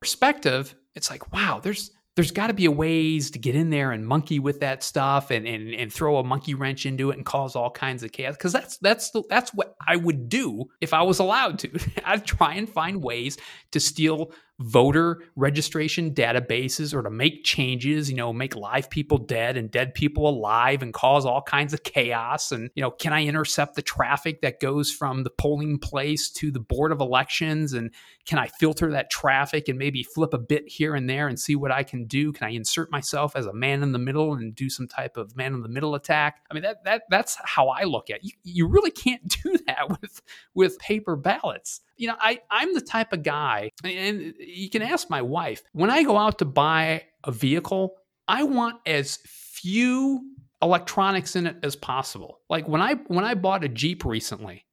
perspective, 0.00 0.74
it's 0.94 1.11
like, 1.11 1.32
wow, 1.32 1.61
there's 1.62 1.90
there's 2.14 2.31
got 2.31 2.48
to 2.48 2.55
be 2.55 2.66
a 2.66 2.70
ways 2.70 3.31
to 3.31 3.38
get 3.38 3.55
in 3.55 3.70
there 3.70 3.90
and 3.90 4.07
monkey 4.07 4.38
with 4.38 4.61
that 4.61 4.83
stuff 4.83 5.31
and, 5.31 5.46
and 5.46 5.72
and 5.75 5.92
throw 5.92 6.18
a 6.18 6.25
monkey 6.25 6.55
wrench 6.55 6.85
into 6.85 7.11
it 7.11 7.16
and 7.16 7.25
cause 7.25 7.57
all 7.57 7.70
kinds 7.70 8.03
of 8.03 8.12
chaos 8.12 8.37
because 8.37 8.53
that's 8.53 8.77
that's 8.79 9.11
the, 9.11 9.22
that's 9.31 9.53
what 9.55 9.75
I 9.87 9.96
would 9.96 10.29
do 10.29 10.66
if 10.81 10.92
I 10.92 11.03
was 11.03 11.18
allowed 11.18 11.59
to. 11.61 11.79
I'd 12.05 12.27
try 12.27 12.55
and 12.55 12.68
find 12.68 13.03
ways 13.03 13.38
to 13.72 13.81
steal 13.81 14.33
voter 14.62 15.22
registration 15.37 16.12
databases 16.12 16.94
or 16.94 17.03
to 17.03 17.11
make 17.11 17.44
changes, 17.44 18.11
you 18.11 18.16
know, 18.16 18.33
make 18.33 18.55
live 18.55 18.88
people 18.88 19.18
dead 19.18 19.57
and 19.57 19.70
dead 19.70 19.94
people 19.94 20.29
alive 20.29 20.83
and 20.83 20.94
cause 20.94 21.27
all 21.27 21.42
kinds 21.42 21.75
of 21.75 21.83
chaos. 21.83 22.53
And, 22.53 22.70
you 22.75 22.83
know, 22.83 22.90
can 22.90 23.12
I 23.12 23.25
intercept 23.25 23.75
the 23.75 23.83
traffic 23.83 24.40
that 24.42 24.61
goes 24.61 24.90
from 24.90 25.25
the 25.25 25.31
polling 25.31 25.79
place 25.79 26.31
to 26.31 26.51
the 26.51 26.61
board 26.61 26.92
of 26.92 27.01
elections? 27.01 27.72
And 27.72 27.92
can 28.25 28.38
I 28.38 28.48
filter 28.48 28.90
that 28.92 29.11
traffic 29.11 29.68
and 29.68 29.79
maybe 29.79 30.03
flip 30.03 30.33
a 30.33 30.38
bit 30.38 30.68
here 30.68 30.94
and 30.94 31.09
there 31.09 31.29
and 31.29 31.38
see 31.38 31.57
what 31.57 31.72
I 31.72 31.83
can 31.83 32.05
do? 32.07 32.33
Can 32.33 32.46
I 32.46 32.51
insert 32.51 32.90
myself 32.90 33.35
as 33.37 33.46
a 33.46 33.53
man 33.53 33.83
in 33.83 33.92
the 33.92 33.98
middle 33.98 34.35
and 34.35 34.55
do 34.55 34.70
some 34.70 34.87
type 34.87 35.16
of 35.16 35.37
man 35.37 35.55
in 35.55 35.62
the 35.62 35.68
middle 35.68 35.94
attack? 35.94 36.42
I 36.51 36.55
mean, 36.55 36.62
that, 36.62 36.85
that 36.85 37.03
that's 37.11 37.37
how 37.44 37.68
I 37.68 37.85
look 37.85 38.11
at 38.11 38.16
it. 38.16 38.25
You, 38.25 38.33
you 38.44 38.66
really 38.68 38.90
can't 38.90 39.27
do 39.44 39.59
that 39.66 40.01
with 40.01 40.22
with 40.55 40.79
paper 40.79 41.16
ballots 41.16 41.81
you 42.02 42.08
know, 42.08 42.16
I, 42.18 42.40
I'm 42.50 42.74
the 42.74 42.80
type 42.80 43.12
of 43.12 43.22
guy, 43.22 43.70
and 43.84 44.34
you 44.40 44.68
can 44.68 44.82
ask 44.82 45.08
my 45.08 45.22
wife, 45.22 45.62
when 45.70 45.88
I 45.88 46.02
go 46.02 46.18
out 46.18 46.40
to 46.40 46.44
buy 46.44 47.04
a 47.22 47.30
vehicle, 47.30 47.94
I 48.26 48.42
want 48.42 48.80
as 48.86 49.20
few 49.24 50.20
electronics 50.60 51.36
in 51.36 51.46
it 51.46 51.58
as 51.62 51.76
possible. 51.76 52.40
Like 52.50 52.66
when 52.66 52.82
I 52.82 52.94
when 53.06 53.24
I 53.24 53.34
bought 53.34 53.62
a 53.62 53.68
Jeep 53.68 54.04
recently, 54.04 54.66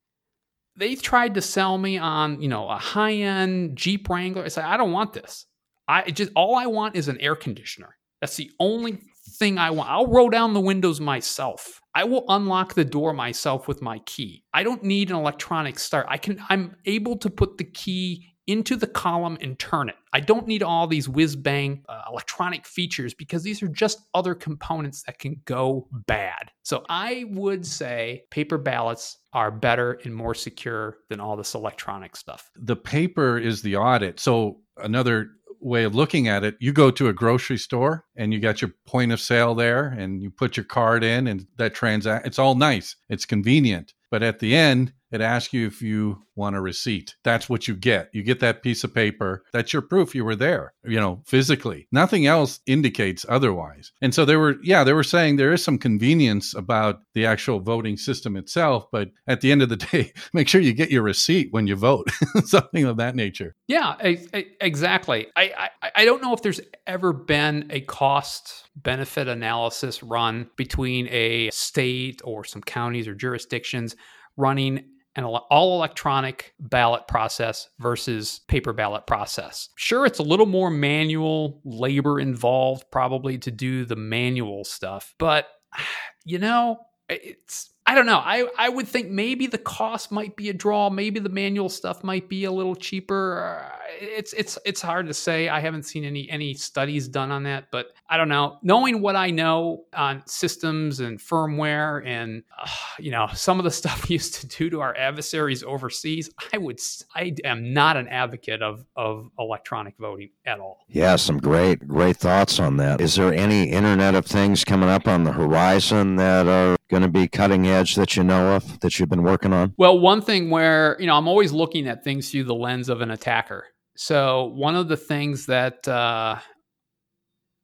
they 0.75 0.95
tried 0.95 1.35
to 1.35 1.41
sell 1.41 1.77
me 1.77 1.99
on, 1.99 2.41
you 2.41 2.47
know, 2.47 2.67
a 2.67 2.77
high-end 2.77 3.77
Jeep 3.77 4.09
Wrangler. 4.09 4.45
I 4.45 4.47
said, 4.47 4.63
I 4.63 4.75
don't 4.75 4.91
want 4.91 5.13
this. 5.13 5.45
I 5.87 6.09
just 6.09 6.31
all 6.35 6.55
I 6.55 6.65
want 6.65 6.95
is 6.95 7.09
an 7.09 7.19
air 7.19 7.35
conditioner. 7.35 7.95
That's 8.21 8.37
the 8.37 8.49
only 8.59 9.01
thing 9.29 9.57
I 9.57 9.71
want. 9.71 9.89
I'll 9.89 10.07
roll 10.07 10.29
down 10.29 10.53
the 10.53 10.59
windows 10.59 10.99
myself. 10.99 11.79
I 11.95 12.03
will 12.03 12.25
unlock 12.29 12.75
the 12.75 12.85
door 12.85 13.13
myself 13.13 13.67
with 13.67 13.81
my 13.81 13.99
key. 13.99 14.43
I 14.53 14.63
don't 14.63 14.83
need 14.83 15.09
an 15.09 15.15
electronic 15.15 15.79
start. 15.79 16.05
I 16.09 16.17
can 16.17 16.43
I'm 16.49 16.75
able 16.85 17.17
to 17.17 17.29
put 17.29 17.57
the 17.57 17.63
key 17.63 18.25
into 18.49 18.75
the 18.75 18.87
column 18.87 19.37
and 19.41 19.59
turn 19.59 19.89
it. 19.89 19.95
I 20.11 20.21
don't 20.21 20.47
need 20.47 20.63
all 20.63 20.87
these 20.87 21.07
whiz 21.07 21.35
bang 21.35 21.83
uh, 21.87 22.01
electronic 22.09 22.65
features 22.65 23.13
because 23.13 23.43
these 23.43 23.61
are 23.61 23.67
just 23.67 23.99
other 24.15 24.33
components 24.33 25.03
that 25.03 25.19
can 25.19 25.39
go 25.45 25.87
bad. 26.07 26.49
So 26.63 26.83
I 26.89 27.25
would 27.29 27.63
say 27.63 28.23
paper 28.31 28.57
ballots 28.57 29.17
are 29.33 29.51
better 29.51 29.99
and 30.03 30.15
more 30.15 30.33
secure 30.33 30.97
than 31.09 31.19
all 31.19 31.37
this 31.37 31.53
electronic 31.53 32.15
stuff. 32.15 32.49
The 32.55 32.75
paper 32.75 33.37
is 33.37 33.61
the 33.61 33.75
audit. 33.75 34.19
So 34.19 34.61
another 34.77 35.29
way 35.59 35.83
of 35.83 35.95
looking 35.95 36.27
at 36.27 36.43
it, 36.43 36.55
you 36.59 36.73
go 36.73 36.91
to 36.91 37.07
a 37.07 37.13
grocery 37.13 37.57
store 37.57 38.05
and 38.15 38.33
you 38.33 38.39
got 38.39 38.61
your 38.61 38.71
point 38.85 39.11
of 39.11 39.19
sale 39.19 39.55
there 39.55 39.87
and 39.87 40.21
you 40.21 40.29
put 40.29 40.57
your 40.57 40.63
card 40.63 41.03
in 41.03 41.27
and 41.27 41.47
that 41.57 41.73
transact 41.73 42.25
it's 42.25 42.39
all 42.39 42.55
nice. 42.55 42.95
It's 43.09 43.25
convenient. 43.25 43.93
But 44.11 44.23
at 44.23 44.39
the 44.39 44.55
end, 44.55 44.93
it 45.11 45.21
asks 45.21 45.53
you 45.53 45.67
if 45.67 45.81
you 45.81 46.23
want 46.35 46.55
a 46.55 46.61
receipt. 46.61 47.15
That's 47.23 47.49
what 47.49 47.67
you 47.67 47.75
get. 47.75 48.09
You 48.13 48.23
get 48.23 48.39
that 48.39 48.63
piece 48.63 48.83
of 48.83 48.93
paper. 48.93 49.43
That's 49.51 49.73
your 49.73 49.81
proof 49.81 50.15
you 50.15 50.23
were 50.23 50.35
there, 50.35 50.73
you 50.83 50.99
know, 50.99 51.21
physically. 51.25 51.87
Nothing 51.91 52.25
else 52.25 52.59
indicates 52.65 53.25
otherwise. 53.27 53.91
And 54.01 54.13
so 54.13 54.23
they 54.25 54.37
were, 54.37 54.55
yeah, 54.63 54.83
they 54.83 54.93
were 54.93 55.03
saying 55.03 55.35
there 55.35 55.51
is 55.53 55.63
some 55.63 55.77
convenience 55.77 56.55
about 56.55 57.01
the 57.13 57.25
actual 57.25 57.59
voting 57.59 57.97
system 57.97 58.37
itself. 58.37 58.87
But 58.91 59.09
at 59.27 59.41
the 59.41 59.51
end 59.51 59.61
of 59.61 59.69
the 59.69 59.75
day, 59.91 60.13
make 60.33 60.47
sure 60.47 60.61
you 60.61 60.73
get 60.73 60.91
your 60.91 61.03
receipt 61.03 61.49
when 61.51 61.67
you 61.67 61.75
vote, 61.75 62.09
something 62.45 62.85
of 62.85 62.97
that 62.97 63.15
nature. 63.15 63.55
Yeah, 63.67 63.95
exactly. 64.01 65.27
I, 65.35 65.69
I, 65.81 65.91
I 65.95 66.05
don't 66.05 66.21
know 66.21 66.33
if 66.33 66.41
there's 66.41 66.61
ever 66.87 67.13
been 67.13 67.67
a 67.69 67.81
cost 67.81 68.69
benefit 68.75 69.27
analysis 69.27 70.01
run 70.01 70.49
between 70.55 71.07
a 71.09 71.49
state 71.51 72.21
or 72.23 72.43
some 72.45 72.61
counties 72.61 73.07
or 73.07 73.13
jurisdictions 73.13 73.95
running 74.37 74.85
an 75.19 75.41
all 75.49 75.75
electronic 75.75 76.53
ballot 76.59 77.07
process 77.07 77.69
versus 77.79 78.41
paper 78.47 78.73
ballot 78.73 79.07
process. 79.07 79.69
Sure, 79.75 80.05
it's 80.05 80.19
a 80.19 80.23
little 80.23 80.45
more 80.45 80.69
manual 80.69 81.61
labor 81.63 82.19
involved 82.19 82.85
probably 82.91 83.37
to 83.39 83.51
do 83.51 83.85
the 83.85 83.95
manual 83.95 84.63
stuff, 84.63 85.15
but 85.17 85.47
you 86.25 86.39
know, 86.39 86.79
it's 87.09 87.73
I 87.89 87.95
don't 87.95 88.05
know. 88.05 88.19
I, 88.23 88.47
I 88.55 88.69
would 88.69 88.87
think 88.87 89.09
maybe 89.09 89.47
the 89.47 89.57
cost 89.57 90.11
might 90.11 90.35
be 90.35 90.49
a 90.49 90.53
draw. 90.53 90.91
Maybe 90.91 91.19
the 91.19 91.29
manual 91.29 91.69
stuff 91.69 92.03
might 92.03 92.29
be 92.29 92.43
a 92.43 92.51
little 92.51 92.75
cheaper. 92.75 93.65
It's 93.99 94.31
it's 94.33 94.59
it's 94.63 94.79
hard 94.79 95.07
to 95.07 95.13
say. 95.15 95.49
I 95.49 95.59
haven't 95.59 95.83
seen 95.87 96.03
any 96.03 96.29
any 96.29 96.53
studies 96.53 97.07
done 97.07 97.31
on 97.31 97.41
that, 97.43 97.71
but 97.71 97.87
I 98.07 98.17
don't 98.17 98.29
know. 98.29 98.59
Knowing 98.61 99.01
what 99.01 99.15
I 99.15 99.31
know 99.31 99.85
on 99.91 100.21
systems 100.27 100.99
and 100.99 101.17
firmware, 101.17 102.05
and 102.05 102.43
uh, 102.61 102.69
you 102.99 103.09
know 103.09 103.27
some 103.33 103.57
of 103.57 103.63
the 103.63 103.71
stuff 103.79 104.07
we 104.07 104.13
used 104.13 104.35
to 104.35 104.47
do 104.47 104.69
to 104.69 104.81
our 104.81 104.95
adversaries 104.95 105.63
overseas, 105.63 106.29
I 106.53 106.59
would 106.59 106.79
I 107.15 107.33
am 107.43 107.73
not 107.73 107.97
an 107.97 108.07
advocate 108.07 108.61
of 108.61 108.85
of 108.95 109.31
electronic 109.39 109.95
voting 109.97 110.29
at 110.45 110.59
all. 110.59 110.85
Yeah, 110.89 111.15
some 111.15 111.39
great 111.39 111.87
great 111.87 112.17
thoughts 112.17 112.59
on 112.59 112.77
that. 112.77 113.01
Is 113.01 113.15
there 113.15 113.33
any 113.33 113.71
Internet 113.71 114.13
of 114.13 114.27
Things 114.27 114.63
coming 114.63 114.89
up 114.89 115.07
on 115.07 115.23
the 115.23 115.31
horizon 115.31 116.17
that 116.17 116.45
are 116.45 116.77
going 116.89 117.03
to 117.03 117.09
be 117.09 117.27
cutting 117.27 117.67
edge 117.67 117.78
that 117.83 118.15
you 118.15 118.23
know 118.23 118.55
of 118.55 118.79
that 118.81 118.99
you've 118.99 119.09
been 119.09 119.23
working 119.23 119.53
on? 119.53 119.73
Well, 119.77 119.99
one 119.99 120.21
thing 120.21 120.49
where, 120.49 120.97
you 120.99 121.07
know, 121.07 121.15
I'm 121.15 121.27
always 121.27 121.51
looking 121.51 121.87
at 121.87 122.03
things 122.03 122.31
through 122.31 122.45
the 122.45 122.55
lens 122.55 122.89
of 122.89 123.01
an 123.01 123.11
attacker. 123.11 123.65
So, 123.95 124.45
one 124.55 124.75
of 124.75 124.87
the 124.87 124.97
things 124.97 125.47
that, 125.47 125.87
uh, 125.87 126.39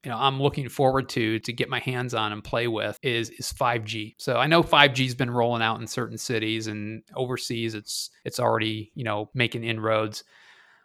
you 0.04 0.12
know, 0.12 0.17
I'm 0.17 0.39
looking 0.41 0.69
forward 0.69 1.10
to 1.10 1.39
to 1.39 1.54
get 1.54 1.67
my 1.67 1.80
hands 1.80 2.13
on 2.13 2.32
and 2.32 2.43
play 2.43 2.67
with 2.67 2.99
is 3.01 3.32
is 3.32 3.51
5G. 3.51 4.15
So 4.19 4.38
I 4.38 4.45
know 4.45 4.62
5G's 4.62 5.15
been 5.15 5.32
rolling 5.32 5.63
out 5.63 5.82
in 5.82 5.88
certain 5.88 6.19
cities 6.19 6.67
and 6.67 7.01
overseas. 7.15 7.73
It's 7.73 8.12
it's 8.23 8.39
already 8.39 8.91
you 8.93 9.04
know 9.04 9.32
making 9.34 9.63
inroads. 9.63 10.23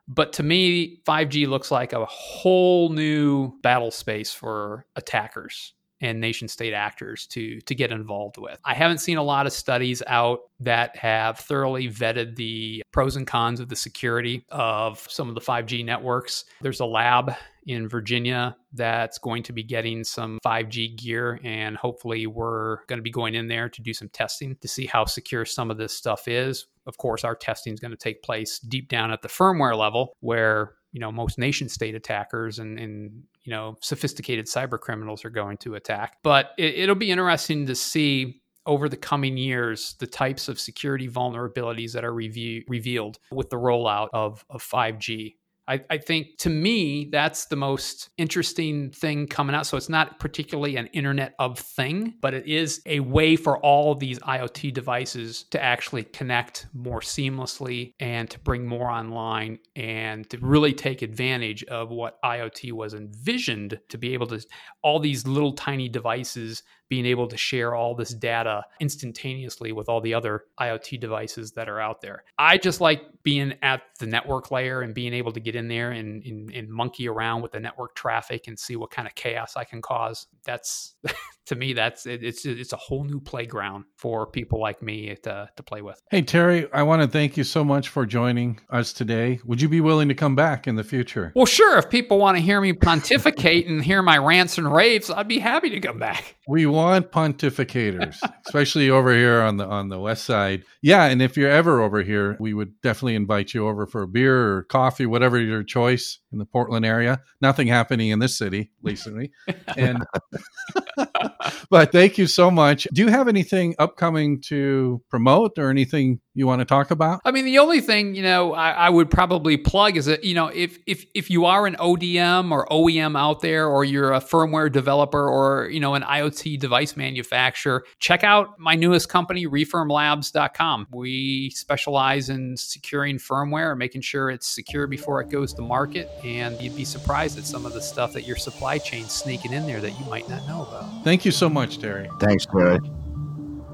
But 0.08 0.32
to 0.34 0.42
me, 0.42 1.02
5G 1.06 1.46
looks 1.46 1.70
like 1.70 1.92
a 1.92 2.04
whole 2.06 2.88
new 2.88 3.52
battle 3.62 3.90
space 3.90 4.32
for 4.32 4.86
attackers 4.96 5.74
and 6.00 6.20
nation 6.20 6.48
state 6.48 6.72
actors 6.72 7.26
to 7.28 7.60
to 7.62 7.74
get 7.74 7.92
involved 7.92 8.38
with. 8.38 8.58
I 8.64 8.74
haven't 8.74 8.98
seen 8.98 9.18
a 9.18 9.22
lot 9.22 9.46
of 9.46 9.52
studies 9.52 10.02
out 10.06 10.40
that 10.60 10.96
have 10.96 11.38
thoroughly 11.38 11.88
vetted 11.88 12.36
the 12.36 12.82
pros 12.92 13.16
and 13.16 13.26
cons 13.26 13.60
of 13.60 13.68
the 13.68 13.76
security 13.76 14.44
of 14.50 15.06
some 15.08 15.28
of 15.28 15.34
the 15.34 15.40
5G 15.40 15.84
networks. 15.84 16.44
There's 16.60 16.80
a 16.80 16.86
lab 16.86 17.34
in 17.66 17.88
Virginia 17.88 18.56
that's 18.72 19.18
going 19.18 19.42
to 19.42 19.52
be 19.52 19.62
getting 19.62 20.02
some 20.02 20.38
5G 20.44 20.96
gear 20.96 21.40
and 21.44 21.76
hopefully 21.76 22.26
we're 22.26 22.84
going 22.86 22.98
to 22.98 23.02
be 23.02 23.10
going 23.10 23.34
in 23.34 23.48
there 23.48 23.68
to 23.68 23.82
do 23.82 23.92
some 23.92 24.08
testing 24.08 24.56
to 24.56 24.68
see 24.68 24.86
how 24.86 25.04
secure 25.04 25.44
some 25.44 25.70
of 25.70 25.76
this 25.76 25.92
stuff 25.96 26.26
is. 26.26 26.66
Of 26.86 26.96
course, 26.96 27.24
our 27.24 27.34
testing 27.34 27.74
is 27.74 27.80
going 27.80 27.90
to 27.90 27.96
take 27.96 28.22
place 28.22 28.58
deep 28.58 28.88
down 28.88 29.10
at 29.10 29.22
the 29.22 29.28
firmware 29.28 29.76
level 29.76 30.16
where 30.20 30.74
you 30.92 31.00
know 31.00 31.12
most 31.12 31.38
nation 31.38 31.68
state 31.68 31.94
attackers 31.94 32.58
and, 32.58 32.78
and 32.78 33.22
you 33.42 33.50
know 33.50 33.76
sophisticated 33.80 34.46
cyber 34.46 34.78
criminals 34.78 35.24
are 35.24 35.30
going 35.30 35.56
to 35.58 35.74
attack. 35.74 36.18
But 36.22 36.52
it, 36.58 36.88
will 36.88 36.94
be 36.94 37.10
interesting 37.10 37.66
to 37.66 37.74
see 37.74 38.42
over 38.66 38.88
the 38.88 38.96
coming 38.96 39.36
years 39.36 39.94
the 39.98 40.06
types 40.06 40.48
of 40.48 40.60
security 40.60 41.08
vulnerabilities 41.08 41.92
that 41.92 42.04
are 42.04 42.12
review, 42.12 42.62
revealed 42.68 43.18
with 43.32 43.50
the 43.50 43.56
rollout 43.56 44.08
of, 44.12 44.44
of 44.50 44.62
5g 44.62 45.34
I, 45.70 45.80
I, 45.88 45.98
think 45.98 46.36
to 46.38 46.50
me, 46.50 47.08
that's 47.12 47.46
the 47.46 47.54
most 47.54 48.10
interesting 48.18 48.90
thing 48.90 49.28
coming 49.28 49.54
out. 49.54 49.66
So 49.66 49.76
it's 49.76 49.88
not 49.88 50.18
particularly 50.18 50.74
an 50.74 50.88
Internet 50.88 51.34
of 51.38 51.60
Thing, 51.60 52.14
but 52.20 52.34
it 52.34 52.46
is 52.48 52.82
a 52.86 52.98
way 52.98 53.36
for 53.36 53.56
all 53.58 53.94
these 53.94 54.18
IoT 54.18 54.74
devices 54.74 55.44
to 55.52 55.62
actually 55.62 56.02
connect 56.02 56.66
more 56.74 56.98
seamlessly 56.98 57.94
and 58.00 58.28
to 58.30 58.40
bring 58.40 58.66
more 58.66 58.90
online 58.90 59.60
and 59.76 60.28
to 60.30 60.38
really 60.38 60.72
take 60.72 61.02
advantage 61.02 61.62
of 61.64 61.90
what 61.90 62.20
IoT 62.24 62.72
was 62.72 62.92
envisioned 62.92 63.78
to 63.90 63.96
be 63.96 64.12
able 64.12 64.26
to, 64.26 64.44
all 64.82 64.98
these 64.98 65.24
little 65.24 65.52
tiny 65.52 65.88
devices 65.88 66.64
being 66.90 67.06
able 67.06 67.28
to 67.28 67.36
share 67.36 67.74
all 67.74 67.94
this 67.94 68.12
data 68.12 68.64
instantaneously 68.80 69.70
with 69.70 69.88
all 69.88 70.00
the 70.00 70.12
other 70.12 70.44
IoT 70.58 70.98
devices 71.00 71.52
that 71.52 71.68
are 71.68 71.80
out 71.80 72.00
there. 72.00 72.24
I 72.36 72.58
just 72.58 72.80
like 72.80 73.02
being 73.22 73.54
at 73.62 73.82
the 74.00 74.06
network 74.06 74.50
layer 74.50 74.82
and 74.82 74.92
being 74.92 75.14
able 75.14 75.30
to 75.32 75.40
get 75.40 75.54
in 75.54 75.68
there 75.68 75.92
and, 75.92 76.22
and, 76.24 76.50
and 76.50 76.68
monkey 76.68 77.08
around 77.08 77.42
with 77.42 77.52
the 77.52 77.60
network 77.60 77.94
traffic 77.94 78.48
and 78.48 78.58
see 78.58 78.74
what 78.74 78.90
kind 78.90 79.06
of 79.06 79.14
chaos 79.14 79.56
I 79.56 79.62
can 79.62 79.80
cause. 79.80 80.26
That's 80.44 80.94
to 81.50 81.56
me, 81.56 81.72
that's 81.72 82.06
it, 82.06 82.22
it's 82.22 82.46
it's 82.46 82.72
a 82.72 82.76
whole 82.76 83.02
new 83.02 83.20
playground 83.20 83.84
for 83.96 84.24
people 84.24 84.60
like 84.60 84.80
me 84.82 85.16
to 85.24 85.50
to 85.56 85.62
play 85.64 85.82
with. 85.82 86.00
Hey 86.08 86.22
Terry, 86.22 86.72
I 86.72 86.84
want 86.84 87.02
to 87.02 87.08
thank 87.08 87.36
you 87.36 87.42
so 87.42 87.64
much 87.64 87.88
for 87.88 88.06
joining 88.06 88.60
us 88.70 88.92
today. 88.92 89.40
Would 89.44 89.60
you 89.60 89.68
be 89.68 89.80
willing 89.80 90.08
to 90.08 90.14
come 90.14 90.36
back 90.36 90.68
in 90.68 90.76
the 90.76 90.84
future? 90.84 91.32
Well, 91.34 91.46
sure. 91.46 91.78
If 91.78 91.90
people 91.90 92.18
want 92.18 92.36
to 92.36 92.40
hear 92.40 92.60
me 92.60 92.72
pontificate 92.72 93.66
and 93.66 93.84
hear 93.84 94.00
my 94.00 94.16
rants 94.16 94.58
and 94.58 94.72
raves, 94.72 95.10
I'd 95.10 95.26
be 95.26 95.40
happy 95.40 95.70
to 95.70 95.80
come 95.80 95.98
back. 95.98 96.36
We 96.46 96.66
want 96.66 97.10
pontificators, 97.10 98.16
especially 98.46 98.88
over 98.88 99.12
here 99.12 99.40
on 99.40 99.56
the 99.56 99.66
on 99.66 99.88
the 99.88 99.98
west 99.98 100.24
side. 100.24 100.62
Yeah, 100.82 101.06
and 101.06 101.20
if 101.20 101.36
you're 101.36 101.50
ever 101.50 101.80
over 101.80 102.04
here, 102.04 102.36
we 102.38 102.54
would 102.54 102.80
definitely 102.80 103.16
invite 103.16 103.54
you 103.54 103.66
over 103.66 103.88
for 103.88 104.02
a 104.02 104.08
beer 104.08 104.54
or 104.54 104.62
coffee, 104.62 105.06
whatever 105.06 105.40
your 105.40 105.64
choice 105.64 106.20
in 106.32 106.38
the 106.38 106.44
Portland 106.44 106.84
area. 106.84 107.20
Nothing 107.40 107.66
happening 107.66 108.10
in 108.10 108.18
this 108.18 108.36
city 108.36 108.70
recently, 108.82 109.30
and. 109.76 110.04
but 111.70 111.92
thank 111.92 112.18
you 112.18 112.26
so 112.26 112.50
much. 112.50 112.86
Do 112.92 113.02
you 113.02 113.08
have 113.08 113.28
anything 113.28 113.74
upcoming 113.78 114.40
to 114.42 115.02
promote 115.08 115.58
or 115.58 115.70
anything 115.70 116.20
you 116.34 116.46
want 116.46 116.60
to 116.60 116.64
talk 116.64 116.90
about? 116.90 117.20
I 117.24 117.30
mean, 117.30 117.44
the 117.44 117.58
only 117.58 117.80
thing 117.80 118.14
you 118.14 118.22
know 118.22 118.52
I, 118.52 118.70
I, 118.70 118.90
would 118.90 119.10
probably 119.10 119.56
plug 119.56 119.96
is 119.96 120.06
that 120.06 120.24
you 120.24 120.34
know 120.34 120.48
if 120.48 120.78
if 120.86 121.04
if 121.14 121.30
you 121.30 121.44
are 121.46 121.66
an 121.66 121.76
ODM 121.76 122.50
or 122.52 122.66
OEM 122.66 123.18
out 123.18 123.40
there, 123.40 123.66
or 123.66 123.84
you're 123.84 124.12
a 124.12 124.20
firmware 124.20 124.70
developer, 124.70 125.28
or 125.28 125.68
you 125.68 125.80
know 125.80 125.94
an 125.94 126.02
IoT 126.02 126.58
device 126.58 126.96
manufacturer, 126.96 127.84
check 127.98 128.24
out 128.24 128.58
my 128.58 128.74
newest 128.74 129.08
company, 129.08 129.46
ReFirmLabs.com. 129.46 130.88
We 130.92 131.50
specialize 131.50 132.28
in 132.28 132.56
securing 132.56 133.18
firmware, 133.18 133.76
making 133.76 134.02
sure 134.02 134.30
it's 134.30 134.46
secure 134.46 134.86
before 134.86 135.20
it 135.20 135.30
goes 135.30 135.52
to 135.54 135.62
market, 135.62 136.10
and 136.24 136.60
you'd 136.60 136.76
be 136.76 136.84
surprised 136.84 137.38
at 137.38 137.44
some 137.44 137.66
of 137.66 137.72
the 137.72 137.82
stuff 137.82 138.12
that 138.12 138.26
your 138.26 138.36
supply 138.36 138.78
chain's 138.78 139.12
sneaking 139.12 139.52
in 139.52 139.66
there 139.66 139.80
that 139.80 139.98
you 139.98 140.06
might 140.06 140.28
not 140.28 140.46
know 140.46 140.62
about. 140.62 141.04
Thank 141.04 141.24
you 141.24 141.30
so 141.30 141.48
much, 141.48 141.78
Terry. 141.78 142.08
Thanks, 142.20 142.46
Terry. 142.46 142.78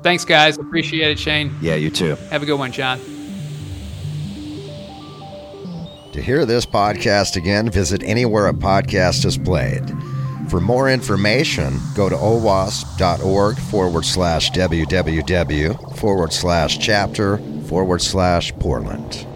Thanks, 0.02 0.24
guys. 0.24 0.58
Appreciate 0.58 1.10
it, 1.10 1.18
Shane. 1.18 1.54
Yeah, 1.60 1.74
you 1.74 1.90
too. 1.90 2.16
Have 2.30 2.42
a 2.42 2.46
good 2.46 2.58
one, 2.58 2.72
John. 2.72 3.00
To 6.12 6.22
hear 6.22 6.46
this 6.46 6.64
podcast 6.64 7.36
again, 7.36 7.68
visit 7.68 8.02
anywhere 8.02 8.46
a 8.46 8.54
podcast 8.54 9.26
is 9.26 9.36
played. 9.36 9.84
For 10.48 10.60
more 10.60 10.88
information, 10.88 11.80
go 11.94 12.08
to 12.08 12.14
owasp.org 12.14 13.58
forward 13.58 14.04
slash 14.04 14.50
www 14.52 15.96
forward 15.98 16.32
slash 16.32 16.78
chapter 16.78 17.38
forward 17.66 18.00
slash 18.00 18.52
Portland. 18.52 19.26